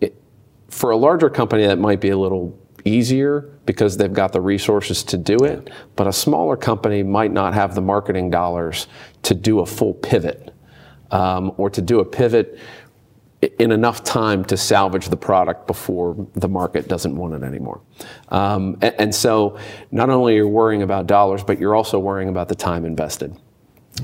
it, 0.00 0.20
for 0.68 0.90
a 0.90 0.96
larger 0.96 1.30
company, 1.30 1.66
that 1.66 1.78
might 1.78 2.00
be 2.00 2.10
a 2.10 2.18
little 2.18 2.58
easier 2.84 3.40
because 3.66 3.96
they've 3.96 4.12
got 4.12 4.32
the 4.32 4.40
resources 4.40 5.02
to 5.04 5.18
do 5.18 5.36
it. 5.44 5.70
But 5.96 6.06
a 6.06 6.12
smaller 6.12 6.56
company 6.56 7.02
might 7.02 7.32
not 7.32 7.54
have 7.54 7.74
the 7.74 7.80
marketing 7.80 8.30
dollars 8.30 8.86
to 9.22 9.34
do 9.34 9.60
a 9.60 9.66
full 9.66 9.94
pivot 9.94 10.54
um, 11.10 11.52
or 11.56 11.70
to 11.70 11.82
do 11.82 12.00
a 12.00 12.04
pivot 12.04 12.58
in 13.58 13.70
enough 13.70 14.02
time 14.02 14.44
to 14.44 14.56
salvage 14.56 15.08
the 15.08 15.16
product 15.16 15.68
before 15.68 16.26
the 16.34 16.48
market 16.48 16.88
doesn't 16.88 17.14
want 17.14 17.34
it 17.34 17.44
anymore. 17.44 17.80
Um, 18.30 18.78
and, 18.82 18.94
and 18.98 19.14
so 19.14 19.58
not 19.92 20.10
only 20.10 20.34
are 20.34 20.36
you 20.38 20.48
worrying 20.48 20.82
about 20.82 21.06
dollars, 21.06 21.44
but 21.44 21.60
you're 21.60 21.74
also 21.74 22.00
worrying 22.00 22.28
about 22.28 22.48
the 22.48 22.56
time 22.56 22.84
invested. 22.84 23.36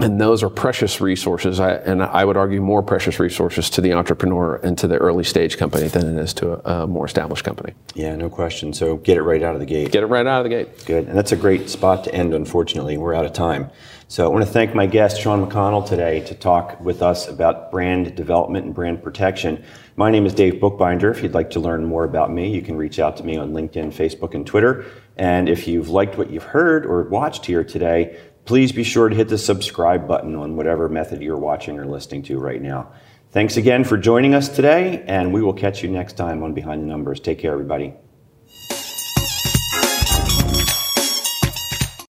And 0.00 0.20
those 0.20 0.42
are 0.42 0.50
precious 0.50 1.00
resources, 1.00 1.60
and 1.60 2.02
I 2.02 2.24
would 2.24 2.36
argue 2.36 2.60
more 2.60 2.82
precious 2.82 3.20
resources 3.20 3.70
to 3.70 3.80
the 3.80 3.92
entrepreneur 3.92 4.56
and 4.56 4.76
to 4.78 4.88
the 4.88 4.96
early 4.96 5.24
stage 5.24 5.56
company 5.56 5.86
than 5.86 6.18
it 6.18 6.20
is 6.20 6.34
to 6.34 6.52
a, 6.68 6.82
a, 6.82 6.86
more 6.86 7.06
established 7.06 7.44
company. 7.44 7.74
Yeah, 7.94 8.16
no 8.16 8.28
question. 8.28 8.72
So 8.72 8.96
get 8.96 9.16
it 9.16 9.22
right 9.22 9.42
out 9.42 9.54
of 9.54 9.60
the 9.60 9.66
gate. 9.66 9.92
Get 9.92 10.02
it 10.02 10.06
right 10.06 10.26
out 10.26 10.44
of 10.44 10.44
the 10.44 10.50
gate. 10.50 10.84
Good. 10.84 11.06
And 11.06 11.16
that's 11.16 11.32
a 11.32 11.36
great 11.36 11.70
spot 11.70 12.04
to 12.04 12.14
end, 12.14 12.34
unfortunately. 12.34 12.96
We're 12.96 13.14
out 13.14 13.24
of 13.24 13.32
time. 13.32 13.70
So 14.08 14.24
I 14.24 14.28
want 14.28 14.44
to 14.44 14.50
thank 14.50 14.74
my 14.74 14.86
guest, 14.86 15.20
Sean 15.20 15.46
McConnell, 15.46 15.86
today 15.86 16.20
to 16.20 16.34
talk 16.34 16.80
with 16.80 17.00
us 17.00 17.28
about 17.28 17.70
brand 17.70 18.14
development 18.14 18.66
and 18.66 18.74
brand 18.74 19.02
protection. 19.02 19.64
My 19.96 20.10
name 20.10 20.26
is 20.26 20.34
Dave 20.34 20.60
Bookbinder. 20.60 21.10
If 21.10 21.22
you'd 21.22 21.34
like 21.34 21.50
to 21.50 21.60
learn 21.60 21.84
more 21.84 22.04
about 22.04 22.32
me, 22.32 22.54
you 22.54 22.62
can 22.62 22.76
reach 22.76 22.98
out 22.98 23.16
to 23.18 23.24
me 23.24 23.36
on 23.36 23.52
LinkedIn, 23.52 23.94
Facebook, 23.94 24.34
and 24.34 24.46
Twitter. 24.46 24.84
And 25.16 25.48
if 25.48 25.68
you've 25.68 25.88
liked 25.88 26.18
what 26.18 26.30
you've 26.30 26.42
heard 26.42 26.84
or 26.84 27.04
watched 27.04 27.46
here 27.46 27.64
today, 27.64 28.18
please 28.44 28.72
be 28.72 28.84
sure 28.84 29.08
to 29.08 29.16
hit 29.16 29.28
the 29.28 29.38
subscribe 29.38 30.06
button 30.06 30.34
on 30.34 30.56
whatever 30.56 30.88
method 30.88 31.22
you're 31.22 31.36
watching 31.36 31.78
or 31.78 31.86
listening 31.86 32.22
to 32.24 32.38
right 32.38 32.60
now. 32.60 32.92
Thanks 33.30 33.56
again 33.56 33.82
for 33.82 33.96
joining 33.96 34.34
us 34.34 34.48
today, 34.48 35.02
and 35.06 35.32
we 35.32 35.42
will 35.42 35.54
catch 35.54 35.82
you 35.82 35.90
next 35.90 36.16
time 36.16 36.42
on 36.42 36.52
Behind 36.54 36.82
the 36.82 36.86
Numbers. 36.86 37.18
Take 37.20 37.40
care, 37.40 37.52
everybody. 37.52 37.94